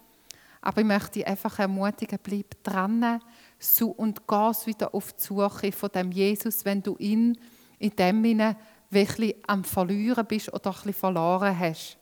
Aber 0.60 0.80
ich 0.80 0.86
möchte 0.86 1.18
dich 1.18 1.26
einfach 1.26 1.58
ermutigen, 1.58 2.20
bleib 2.22 2.62
dran 2.62 3.20
und 3.96 4.28
geh 4.28 4.66
wieder 4.66 4.94
auf 4.94 5.12
die 5.14 5.24
Suche 5.24 5.72
von 5.72 5.90
dem 5.92 6.12
Jesus, 6.12 6.64
wenn 6.64 6.84
du 6.84 6.94
ihn 6.98 7.36
in 7.80 7.96
dem 7.96 8.22
Sinne 8.22 8.56
wirklich 8.90 9.34
am 9.48 9.64
Verlieren 9.64 10.24
bist 10.24 10.54
oder 10.54 10.70
ein 10.70 10.74
bisschen 10.74 10.92
verloren 10.92 11.58
hast. 11.58 11.98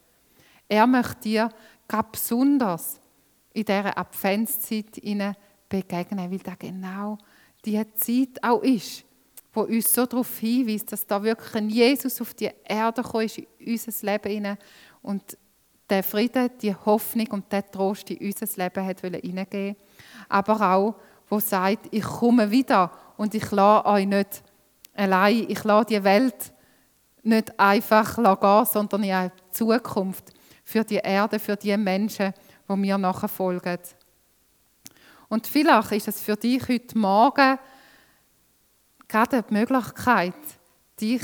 Er 0.69 0.87
möchte 0.87 1.21
dir 1.21 1.49
ganz 1.89 2.09
besonders 2.13 3.01
in 3.55 3.65
dieser 3.65 3.97
Adventszeit 3.97 5.01
begegnen, 5.71 6.31
weil 6.31 6.39
das 6.39 6.59
genau 6.59 7.17
die 7.65 7.83
Zeit 7.95 8.43
auch 8.43 8.63
ist, 8.63 9.05
wo 9.59 9.63
uns 9.63 9.93
so 9.93 10.07
darauf 10.07 10.39
hinweist, 10.39 10.93
dass 10.93 11.07
da 11.07 11.21
wirklich 11.23 11.55
ein 11.55 11.69
Jesus 11.69 12.21
auf 12.21 12.33
die 12.35 12.51
Erde 12.65 13.03
gekommen 13.03 13.25
ist, 13.25 13.39
in 13.39 13.47
unser 13.67 14.07
Leben 14.07 14.31
hinein. 14.31 14.59
Und 15.03 15.37
der 15.91 16.05
Frieden, 16.05 16.51
die 16.63 16.75
Hoffnung 16.75 17.27
und 17.29 17.51
der 17.51 17.69
Trost 17.69 18.11
in 18.11 18.19
unser 18.19 18.47
Leben 18.63 18.87
hat 18.87 19.01
hineingeben 19.01 19.77
aber 20.29 20.61
auch, 20.61 20.95
wo 21.29 21.41
sagt, 21.41 21.89
ich 21.91 22.05
komme 22.05 22.51
wieder 22.51 22.93
und 23.17 23.35
ich 23.35 23.51
lasse 23.51 23.87
euch 23.87 24.07
nicht 24.07 24.43
allein, 24.95 25.47
ich 25.49 25.65
lasse 25.65 25.87
die 25.87 26.05
Welt 26.05 26.53
nicht 27.23 27.59
einfach 27.59 28.17
gehen, 28.17 28.67
sondern 28.67 29.03
ich 29.03 29.13
habe 29.13 29.33
Zukunft 29.51 30.33
für 30.65 30.85
die 30.85 30.97
Erde, 30.97 31.39
für 31.39 31.57
die 31.57 31.77
Menschen, 31.77 32.33
die 32.69 32.77
mir 32.77 32.99
nachfolgen. 32.99 33.79
Und 35.29 35.47
vielleicht 35.47 35.93
ist 35.93 36.09
es 36.09 36.21
für 36.21 36.37
dich 36.37 36.69
heute 36.69 36.97
Morgen 36.97 37.59
gerade 39.09 39.43
die 39.43 39.55
Möglichkeit, 39.55 40.35
dich 41.01 41.23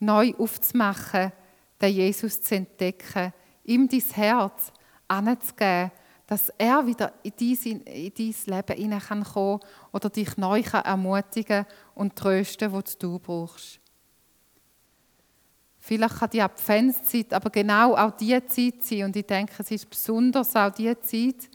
neu 0.00 0.32
aufzumachen, 0.38 1.32
den 1.80 1.94
Jesus 1.94 2.42
zu 2.42 2.56
entdecken, 2.56 3.32
ihm 3.64 3.88
dein 3.88 4.00
Herz 4.00 4.72
anzugeben, 5.06 5.92
dass 6.26 6.50
er 6.58 6.86
wieder 6.86 7.14
in 7.22 7.32
dein, 7.38 7.80
in 7.82 8.12
dein 8.14 8.56
Leben 8.56 8.76
hineinkommen 8.76 9.24
kann 9.24 9.60
oder 9.92 10.10
dich 10.10 10.36
neu 10.36 10.60
ermutigen 10.60 11.64
und 11.94 12.16
trösten, 12.16 12.72
was 12.72 12.98
du 12.98 13.18
brauchst. 13.18 13.80
Vielleicht 15.80 16.18
kann 16.18 16.30
die 16.30 16.42
Adventszeit 16.42 17.32
aber 17.32 17.48
genau 17.48 17.94
auch 17.94 18.10
die 18.10 18.38
Zeit 18.46 18.82
sein. 18.82 19.04
Und 19.04 19.16
ich 19.16 19.24
denke, 19.24 19.54
es 19.58 19.70
ist 19.70 19.88
besonders 19.88 20.54
auch 20.54 20.70
die 20.70 20.94
Zeit, 21.00 21.48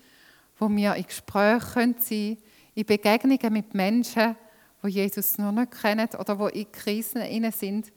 wo 0.58 0.68
wir 0.70 0.96
in 0.96 1.06
Gesprächen 1.06 1.96
sein 2.00 2.36
können, 2.36 2.38
in 2.74 2.86
Begegnungen 2.86 3.54
mit 3.54 3.76
Menschen, 3.76 4.36
die 4.84 4.90
Jesus 4.90 5.38
noch 5.38 5.52
nicht 5.52 5.72
kennen 5.72 6.10
oder 6.20 6.38
wo 6.38 6.48
in 6.48 6.72
Krisen 6.72 7.22
inne 7.22 7.52
sind, 7.52 7.92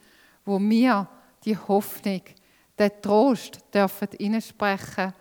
wo 0.44 0.60
wir 0.60 1.08
die 1.44 1.56
Hoffnung, 1.56 2.22
den 2.78 2.90
Trost 3.02 3.60
dürfen 3.72 4.40
sprechen, 4.40 5.12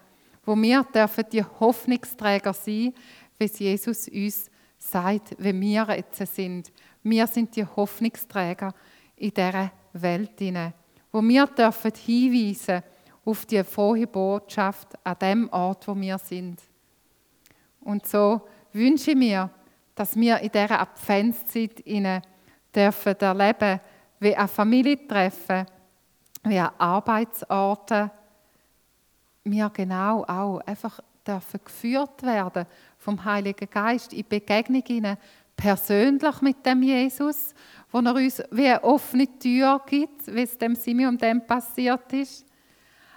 wo 0.46 0.56
wir 0.56 0.84
dürfen 0.84 1.26
die 1.32 1.44
Hoffnungsträger 1.44 2.54
sein, 2.54 2.94
wie 3.38 3.46
es 3.46 3.60
Jesus 3.60 4.08
uns 4.08 4.50
sagt, 4.78 5.36
wie 5.40 5.60
wir 5.60 5.88
jetzt 5.96 6.36
sind. 6.36 6.72
Wir 7.04 7.28
sind 7.28 7.56
die 7.56 7.66
Hoffnungsträger 7.66 8.74
in 9.16 9.34
dieser 9.34 9.72
Welt 9.94 10.38
hinein 10.38 10.74
wo 11.16 11.22
wir 11.22 11.48
dürfen 11.48 11.94
hinweisen 11.96 12.84
auf 13.24 13.46
die 13.46 13.64
frohe 13.64 14.06
Botschaft 14.06 14.90
an 15.02 15.16
dem 15.22 15.50
Ort, 15.50 15.88
wo 15.88 15.96
wir 15.96 16.18
sind. 16.18 16.62
Und 17.80 18.06
so 18.06 18.42
wünsche 18.74 19.12
ich 19.12 19.18
mir, 19.18 19.50
dass 19.96 20.16
wir 20.16 20.40
in 20.40 20.52
dieser 20.52 20.82
Adventszeit 20.82 21.84
dürfen 22.76 23.20
erleben, 23.20 23.80
wie 24.20 24.36
ein 24.36 24.48
Familientreffen, 24.48 25.66
wie 26.44 26.60
an 26.60 26.72
Arbeitsorten, 26.78 28.12
wir 29.46 29.70
genau 29.70 30.24
auch 30.24 30.60
einfach 30.66 31.00
dürfen 31.26 31.60
geführt 31.64 32.24
werden 32.24 32.66
vom 32.98 33.24
Heiligen 33.24 33.70
Geist 33.70 34.14
in 34.14 34.26
ihnen 34.30 35.18
persönlich 35.56 36.42
mit 36.42 36.66
dem 36.66 36.84
Jesus, 36.84 37.54
wo 37.92 38.00
er 38.00 38.16
uns 38.16 38.44
wie 38.52 38.68
eine 38.68 38.84
offene 38.84 39.28
Tür 39.40 39.82
gibt, 39.86 40.34
wie 40.34 40.42
es 40.42 40.58
dem 40.58 40.76
Simeon 40.76 41.18
dem 41.18 41.46
passiert 41.46 42.12
ist. 42.14 42.46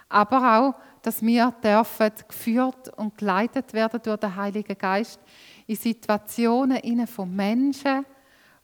Aber 0.07 0.57
auch, 0.57 0.75
dass 1.01 1.21
wir 1.21 1.53
dürfen 1.63 2.11
geführt 2.27 2.89
und 2.97 3.17
geleitet 3.17 3.73
werden 3.73 3.99
durch 4.01 4.19
den 4.19 4.35
Heiligen 4.35 4.77
Geist 4.77 5.19
in 5.69 5.75
Situationen 5.75 7.05
von 7.05 7.35
Menschen, 7.35 8.03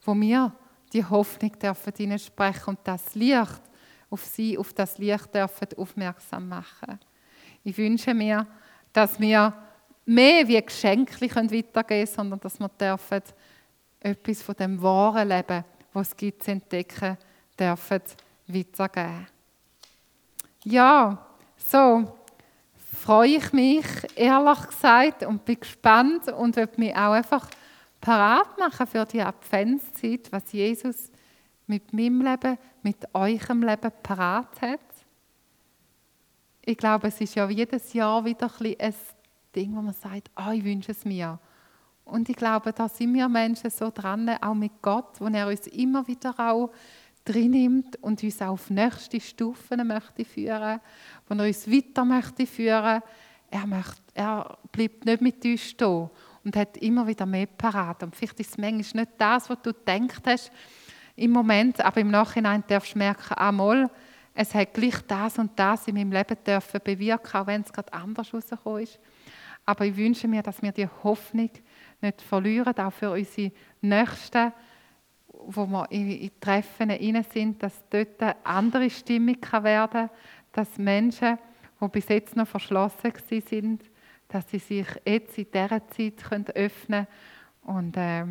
wo 0.03 0.15
wir 0.15 0.51
die 0.91 1.05
Hoffnung 1.05 1.51
dürfen 1.59 2.17
sprechen 2.17 2.69
und 2.69 2.79
das 2.83 3.13
Licht 3.13 3.61
auf 4.09 4.25
sie, 4.25 4.57
auf 4.57 4.73
das 4.73 4.97
Licht 4.97 5.35
dürfen 5.35 5.67
aufmerksam 5.77 6.49
machen. 6.49 6.99
Ich 7.63 7.77
wünsche 7.77 8.15
mir, 8.15 8.47
dass 8.91 9.19
wir 9.19 9.53
mehr 10.03 10.47
wie 10.47 10.59
Geschenke 10.59 11.21
weitergeben 11.21 11.85
können, 11.85 12.07
sondern 12.07 12.39
dass 12.39 12.59
wir 12.59 12.69
dürfen 12.69 13.21
etwas 13.99 14.41
von 14.41 14.55
dem 14.55 14.81
wahren 14.81 15.29
Leben, 15.29 15.63
was 15.93 16.07
es 16.07 16.17
gibt, 16.17 16.41
zu 16.41 16.51
entdecken 16.51 17.19
dürfen, 17.59 18.01
weitergeben. 18.47 19.27
Ja, 20.63 21.23
so 21.55 22.17
freue 23.05 23.37
ich 23.37 23.53
mich, 23.53 23.85
ehrlich 24.15 24.67
gesagt, 24.67 25.23
und 25.25 25.45
bin 25.45 25.59
gespannt 25.59 26.27
und 26.29 26.55
will 26.55 26.67
mich 26.77 26.95
auch 26.95 27.11
einfach 27.11 27.47
parat 28.01 28.57
machen 28.57 28.87
für 28.87 29.05
die 29.05 29.21
Adventszeit, 29.21 30.31
was 30.31 30.51
Jesus 30.51 31.11
mit 31.67 31.93
meinem 31.93 32.21
Leben, 32.21 32.57
mit 32.81 32.97
eurem 33.13 33.61
Leben 33.61 33.91
parat 34.01 34.59
hat. 34.59 34.79
Ich 36.63 36.77
glaube, 36.77 37.09
es 37.09 37.21
ist 37.21 37.35
ja 37.35 37.47
jedes 37.47 37.93
Jahr 37.93 38.25
wieder 38.25 38.49
ein, 38.59 38.95
Ding, 39.55 39.75
wo 39.75 39.81
man 39.83 39.93
sagt, 39.93 40.31
oh, 40.35 40.51
ich 40.51 40.63
wünsche 40.63 40.91
es 40.91 41.05
mir. 41.05 41.37
Und 42.05 42.27
ich 42.27 42.35
glaube, 42.35 42.73
da 42.73 42.89
sind 42.89 43.13
wir 43.13 43.29
Menschen 43.29 43.69
so 43.69 43.91
dran, 43.93 44.27
auch 44.41 44.55
mit 44.55 44.81
Gott, 44.81 45.21
wo 45.21 45.27
er 45.27 45.47
uns 45.47 45.67
immer 45.67 46.07
wieder 46.07 46.33
auch 46.39 46.71
drin 47.25 47.51
nimmt 47.51 48.01
und 48.03 48.23
uns 48.23 48.41
auf 48.41 48.69
nächste 48.69 49.19
Stufen 49.19 49.85
möchte 49.87 50.23
führen, 50.23 50.79
wo 51.27 51.35
er 51.35 51.45
uns 51.45 51.69
weiter 51.69 52.05
möchte 52.05 52.45
führen. 52.45 53.01
Er, 53.49 53.67
möchte, 53.67 54.01
er 54.13 54.57
bleibt 54.71 55.05
nicht 55.05 55.21
mit 55.21 55.45
uns 55.45 55.61
stehen 55.61 56.09
und 56.43 56.55
hat 56.55 56.77
immer 56.77 57.07
wieder 57.07 57.25
mehr 57.25 57.47
parat. 57.47 58.03
Und 58.03 58.15
vielleicht 58.15 58.39
ist 58.39 58.51
es 58.51 58.57
manchmal 58.57 59.03
nicht 59.03 59.13
das, 59.17 59.49
was 59.49 59.61
du 59.61 59.73
gedacht 59.73 60.23
hast 60.25 60.51
im 61.15 61.31
Moment, 61.31 61.79
aber 61.81 62.01
im 62.01 62.11
Nachhinein 62.11 62.63
darfst 62.67 62.95
du 62.95 62.99
merken, 62.99 63.33
einmal, 63.35 63.89
es 64.33 64.53
hat 64.53 64.73
gleich 64.73 65.01
das 65.07 65.39
und 65.39 65.57
das 65.57 65.87
in 65.87 65.95
meinem 65.95 66.11
Leben 66.11 66.37
dürfen 66.45 66.81
bewirken, 66.83 67.39
auch 67.39 67.47
wenn 67.47 67.61
es 67.61 67.71
gerade 67.71 67.93
anders 67.93 68.33
rausgekommen 68.33 68.83
ist. 68.83 68.99
Aber 69.65 69.85
ich 69.85 69.95
wünsche 69.95 70.27
mir, 70.27 70.43
dass 70.43 70.61
wir 70.61 70.73
die 70.73 70.87
Hoffnung 71.03 71.49
nicht 72.01 72.21
verlieren, 72.21 72.77
auch 72.77 72.91
für 72.91 73.11
unsere 73.11 73.51
Nächsten, 73.81 74.51
wo 75.47 75.65
wir 75.65 75.89
in 75.91 76.31
Treffen 76.39 76.91
sind, 77.31 77.63
dass 77.63 77.83
dort 77.89 78.21
eine 78.21 78.35
andere 78.45 78.89
Stimmung 78.89 79.37
werden 79.61 79.89
kann, 79.91 80.09
dass 80.55 80.77
Menschen, 80.77 81.37
die 81.81 81.87
bis 81.89 82.07
jetzt 82.07 82.35
noch 82.35 82.47
verschlossen 82.47 83.11
sind, 83.27 83.83
dass 84.29 84.49
sie 84.49 84.59
sich 84.59 84.87
jetzt 85.05 85.37
in 85.37 85.47
dieser 85.51 85.87
Zeit 85.87 86.55
öffnen 86.55 87.07
können. 87.63 87.77
Und 87.77 87.97
äh, 87.97 88.25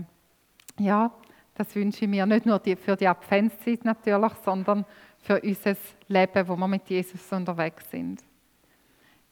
ja, 0.78 1.12
das 1.54 1.74
wünsche 1.74 2.04
ich 2.04 2.10
mir 2.10 2.26
nicht 2.26 2.46
nur 2.46 2.60
für 2.60 2.96
die 2.96 3.06
Adventszeit 3.06 3.84
natürlich, 3.84 4.32
sondern 4.44 4.84
für 5.18 5.40
unser 5.40 5.76
Leben, 6.08 6.48
wo 6.48 6.56
wir 6.56 6.68
mit 6.68 6.88
Jesus 6.88 7.30
unterwegs 7.30 7.90
sind. 7.90 8.22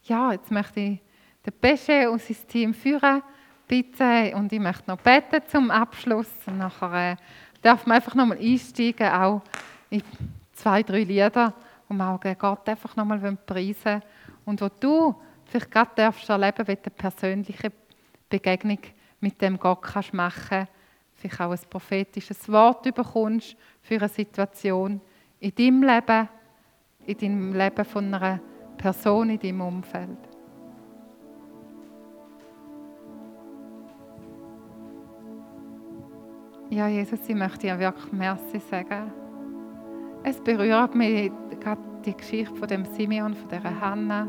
Ja, 0.04 0.32
jetzt 0.32 0.50
möchte 0.50 0.80
ich 0.80 1.00
den 1.44 1.52
Pesche 1.60 2.10
und 2.10 2.20
sein 2.20 2.36
Team 2.46 2.74
führen 2.74 3.22
bitte 3.66 4.32
und 4.34 4.52
ich 4.52 4.60
möchte 4.60 4.90
noch 4.90 4.98
beten 4.98 5.40
zum 5.48 5.70
Abschluss. 5.70 6.28
Und 6.46 6.58
nachher 6.58 7.12
äh, 7.12 7.16
darf 7.62 7.86
man 7.86 7.96
einfach 7.96 8.14
nochmal 8.14 8.38
einsteigen, 8.38 9.08
auch 9.08 9.42
in 9.90 10.02
zwei, 10.52 10.82
drei 10.82 11.04
Lieder, 11.04 11.54
wo 11.98 12.24
wir 12.24 12.32
auch 12.34 12.38
Gott 12.38 12.68
einfach 12.68 12.96
nochmal 12.96 13.36
preisen 13.36 14.02
und 14.44 14.60
wo 14.60 14.68
du 14.68 15.14
vielleicht 15.44 15.70
gerade 15.70 15.90
darfst 15.96 16.28
erleben, 16.28 16.66
wie 16.66 16.76
du 16.76 16.82
eine 16.84 16.94
persönliche 16.96 17.72
Begegnung 18.28 18.78
mit 19.20 19.40
dem 19.40 19.58
Gott 19.58 19.82
kannst 19.82 20.14
machen 20.14 20.66
vielleicht 21.22 21.40
auch 21.40 21.52
ein 21.52 21.70
prophetisches 21.70 22.50
Wort 22.50 22.82
bekommst 22.94 23.56
für 23.80 23.96
eine 23.96 24.08
Situation 24.08 25.00
in 25.40 25.54
deinem 25.54 25.82
Leben, 25.82 26.28
in 27.06 27.18
deinem 27.18 27.52
Leben 27.54 27.84
von 27.84 28.12
einer 28.12 28.40
Person 28.76 29.30
in 29.30 29.38
deinem 29.38 29.60
Umfeld. 29.60 30.18
Ja, 36.70 36.88
Jesus, 36.88 37.20
ich 37.28 37.34
möchte 37.34 37.58
dir 37.58 37.78
wirklich 37.78 38.12
Merci 38.12 38.58
sagen. 38.58 39.21
Es 40.24 40.40
berührt 40.40 40.94
mich 40.94 41.32
gerade 41.60 41.80
die 42.04 42.16
Geschichte 42.16 42.54
von 42.54 42.68
dem 42.68 42.84
Simeon, 42.84 43.34
von 43.34 43.48
dieser 43.48 43.80
Hanna, 43.80 44.28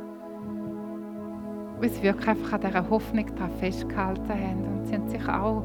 wo 1.78 1.88
sie 1.88 2.02
wirklich 2.02 2.28
einfach 2.28 2.54
an 2.54 2.62
dieser 2.62 2.90
Hoffnung 2.90 3.26
festgehalten 3.60 4.30
haben. 4.30 4.66
Und 4.66 4.86
sie 4.86 4.96
haben 4.96 5.08
sich 5.08 5.28
auch, 5.28 5.64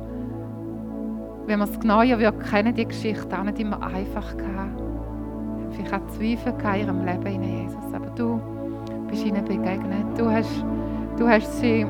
wenn 1.46 1.58
man 1.58 1.68
es 1.68 1.80
genauer 1.80 2.32
kennen, 2.50 2.74
die 2.74 2.84
Geschichte 2.84 3.38
auch 3.38 3.44
nicht 3.44 3.58
immer 3.58 3.82
einfach 3.82 4.36
gehabt. 4.36 4.82
Vielleicht 5.70 5.94
auch 5.94 6.06
Zweifel 6.08 6.54
in 6.74 6.80
ihrem 6.80 7.04
Leben, 7.04 7.26
in 7.26 7.42
Jesus. 7.42 7.94
Aber 7.94 8.10
du 8.10 8.40
bist 9.08 9.24
ihnen 9.24 9.44
begegnet. 9.44 10.18
Du 10.18 10.30
hast, 10.30 10.64
du 11.16 11.26
hast 11.26 11.58
sie 11.60 11.86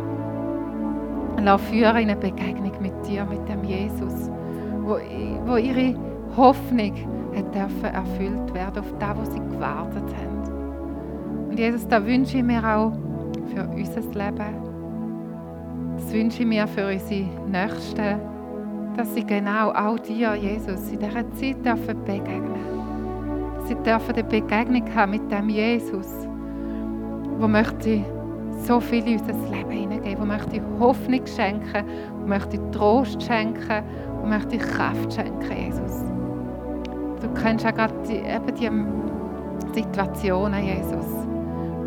führen 1.68 1.96
in 1.96 2.10
eine 2.10 2.16
Begegnung 2.16 2.72
mit 2.80 3.06
dir, 3.06 3.24
mit 3.24 3.48
dem 3.48 3.64
Jesus 3.64 4.30
wo, 4.88 4.96
wo 5.46 5.56
ihre 5.56 5.94
Hoffnung 6.36 7.17
hat 7.38 7.54
dürfen 7.54 7.84
erfüllt 7.84 8.54
werden 8.54 8.78
auf 8.78 8.98
das, 8.98 9.18
was 9.18 9.32
sie 9.32 9.40
gewartet 9.40 10.04
haben. 10.16 11.48
Und 11.50 11.58
Jesus, 11.58 11.86
da 11.88 12.04
wünsche 12.04 12.38
ich 12.38 12.44
mir 12.44 12.64
auch 12.64 12.92
für 13.54 13.68
unser 13.68 14.00
Leben. 14.00 14.68
Das 15.96 16.12
wünsche 16.12 16.42
ich 16.42 16.48
mir 16.48 16.66
für 16.66 16.86
unsere 16.86 17.26
Nächsten, 17.48 18.20
dass 18.96 19.14
sie 19.14 19.24
genau 19.24 19.70
auch 19.70 19.98
dir, 19.98 20.34
Jesus, 20.34 20.90
in 20.90 20.98
dieser 20.98 21.32
Zeit 21.32 21.64
dürfen 21.64 22.04
begegnen 22.04 22.68
Sie 23.68 23.74
dürfen 23.74 24.14
eine 24.14 24.24
Begegnung 24.24 24.94
haben 24.94 25.10
mit 25.10 25.30
dem 25.30 25.50
Jesus, 25.50 26.26
wo 27.38 27.46
möchte 27.46 28.02
so 28.66 28.80
viel 28.80 29.06
in 29.06 29.20
unser 29.20 29.34
Leben 29.54 29.70
hineingeben, 29.70 30.20
wo 30.22 30.24
möchte 30.24 30.62
Hoffnung 30.80 31.26
schenken, 31.26 31.84
wo 32.18 32.26
möchte 32.26 32.58
Trost 32.70 33.22
schenken, 33.22 33.84
wo 34.22 34.26
möchte 34.26 34.56
Kraft 34.56 35.12
schenken, 35.12 35.52
Jesus. 35.54 36.17
Du 37.20 37.28
kennst 37.40 37.64
ja 37.64 37.70
gerade 37.70 37.94
die, 38.08 38.16
eben 38.16 38.86
die 39.74 39.82
Situationen, 39.82 40.64
Jesus. 40.64 41.06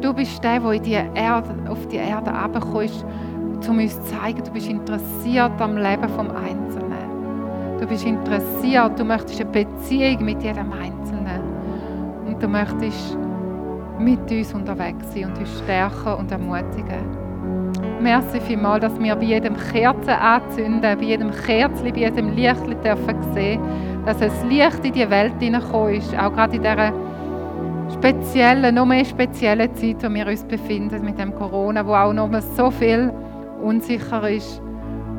Du 0.01 0.13
bist 0.13 0.43
der, 0.43 0.59
der 0.59 0.71
in 0.71 0.83
die 0.83 0.93
Erde, 0.93 1.49
auf 1.69 1.87
die 1.87 1.97
Erde 1.97 2.31
herabkommst, 2.31 3.05
um 3.67 3.77
uns 3.77 3.95
zu 3.95 4.15
zeigen, 4.15 4.43
du 4.43 4.51
bist 4.51 4.67
interessiert 4.67 5.51
am 5.59 5.77
Leben 5.77 6.01
des 6.01 6.17
Einzelnen. 6.17 7.77
Du 7.79 7.87
bist 7.87 8.05
interessiert, 8.05 8.99
du 8.99 9.03
möchtest 9.03 9.41
eine 9.41 9.49
Beziehung 9.51 10.25
mit 10.25 10.41
jedem 10.43 10.71
Einzelnen. 10.73 11.41
Und 12.25 12.41
du 12.41 12.47
möchtest 12.47 13.17
mit 13.99 14.31
uns 14.31 14.53
unterwegs 14.53 15.13
sein 15.13 15.25
und 15.25 15.37
uns 15.37 15.59
stärken 15.59 16.13
und 16.19 16.31
ermutigen. 16.31 17.30
Merci 18.01 18.41
vielmals, 18.41 18.81
dass 18.81 18.99
wir 18.99 19.15
bei 19.15 19.25
jedem 19.25 19.55
Kerzen 19.55 20.09
anzünden, 20.09 20.81
bei 20.81 21.03
jedem 21.03 21.29
Kerzchen, 21.29 21.93
bei 21.93 21.99
jedem 21.99 22.35
Licht 22.35 22.83
dürfen 22.83 23.33
sehen, 23.33 23.61
dass 24.05 24.19
ein 24.23 24.31
Licht 24.49 24.83
in 24.83 24.93
die 24.93 25.07
Welt 25.07 25.33
hineingekommen 25.39 25.93
ist, 25.93 26.17
auch 26.17 26.33
gerade 26.33 26.55
in 26.55 26.63
dieser 26.63 26.91
speziellen, 27.93 28.73
noch 28.73 28.87
mehr 28.87 29.05
speziellen 29.05 29.75
Zeit, 29.75 30.03
wo 30.03 30.11
wir 30.11 30.25
uns 30.25 30.43
befinden 30.43 31.05
mit 31.05 31.19
dem 31.19 31.35
Corona, 31.35 31.85
wo 31.85 31.93
auch 31.93 32.11
noch 32.11 32.29
so 32.41 32.71
viel 32.71 33.13
unsicher 33.61 34.27
ist, 34.27 34.59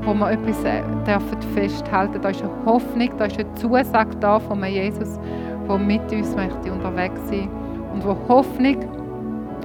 wo 0.03 0.13
wir 0.15 0.33
etwas 0.33 0.65
äh, 0.65 0.83
dürfen 1.07 1.41
festhalten. 1.55 2.21
Da 2.21 2.31
ist 2.31 2.43
eine 2.43 2.51
Hoffnung, 2.67 3.11
da 3.17 3.27
ist 3.27 3.39
eine 3.39 3.55
Zusage 3.55 4.17
da 4.19 4.41
von 4.41 4.65
Jesus, 4.65 5.21
der 5.69 5.79
mit 5.79 6.11
uns 6.11 6.35
möchte 6.35 6.73
unterwegs 6.73 7.21
sein 7.29 7.49
und 7.95 8.05
wo 8.05 8.17
Hoffnung 8.29 8.79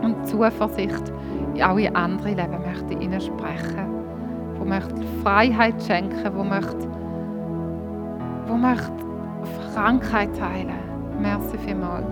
und 0.03 0.27
Zuversicht 0.27 1.11
auch 1.63 1.77
in 1.77 1.95
andere 1.95 2.29
Leben 2.29 2.61
möchte 2.65 2.97
hineinsprechen. 2.99 3.87
Wo 4.57 4.65
möchte 4.65 5.01
Freiheit 5.23 5.81
schenken, 5.83 6.31
wo 6.35 6.43
möchte, 6.43 6.87
wo 8.47 8.55
möchte 8.55 9.07
Krankheit 9.73 10.41
heilen. 10.41 10.73
Merci 11.21 11.57
vielmals, 11.59 12.07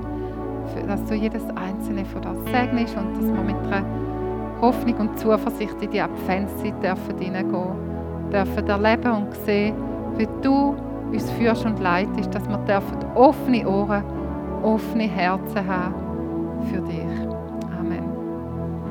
dass 0.88 1.04
du 1.06 1.16
jedes 1.16 1.44
einzelne 1.56 2.06
von 2.06 2.22
das 2.22 2.38
segnest 2.52 2.96
und 2.96 3.18
dass 3.18 3.26
wir 3.26 3.42
mit 3.42 3.56
einer 3.56 3.86
Hoffnung 4.62 4.96
und 4.98 5.20
Zuversicht 5.20 5.82
in 5.82 5.90
die 5.92 6.02
Adventszeit 6.02 6.82
dürfen 6.84 7.18
hineingehen 7.18 7.86
dürfen 8.32 8.68
erleben 8.68 9.12
und 9.12 9.34
sehen, 9.46 9.76
wie 10.18 10.28
du 10.42 10.76
uns 11.12 11.30
führst 11.32 11.66
und 11.66 11.80
leitest, 11.80 12.34
dass 12.34 12.48
wir 12.48 12.58
dürfen 12.60 12.98
offene 13.16 13.68
Ohren, 13.68 14.04
offene 14.64 15.04
Herzen 15.04 15.68
haben 15.68 15.94
für 16.72 16.82
dich. 16.82 17.35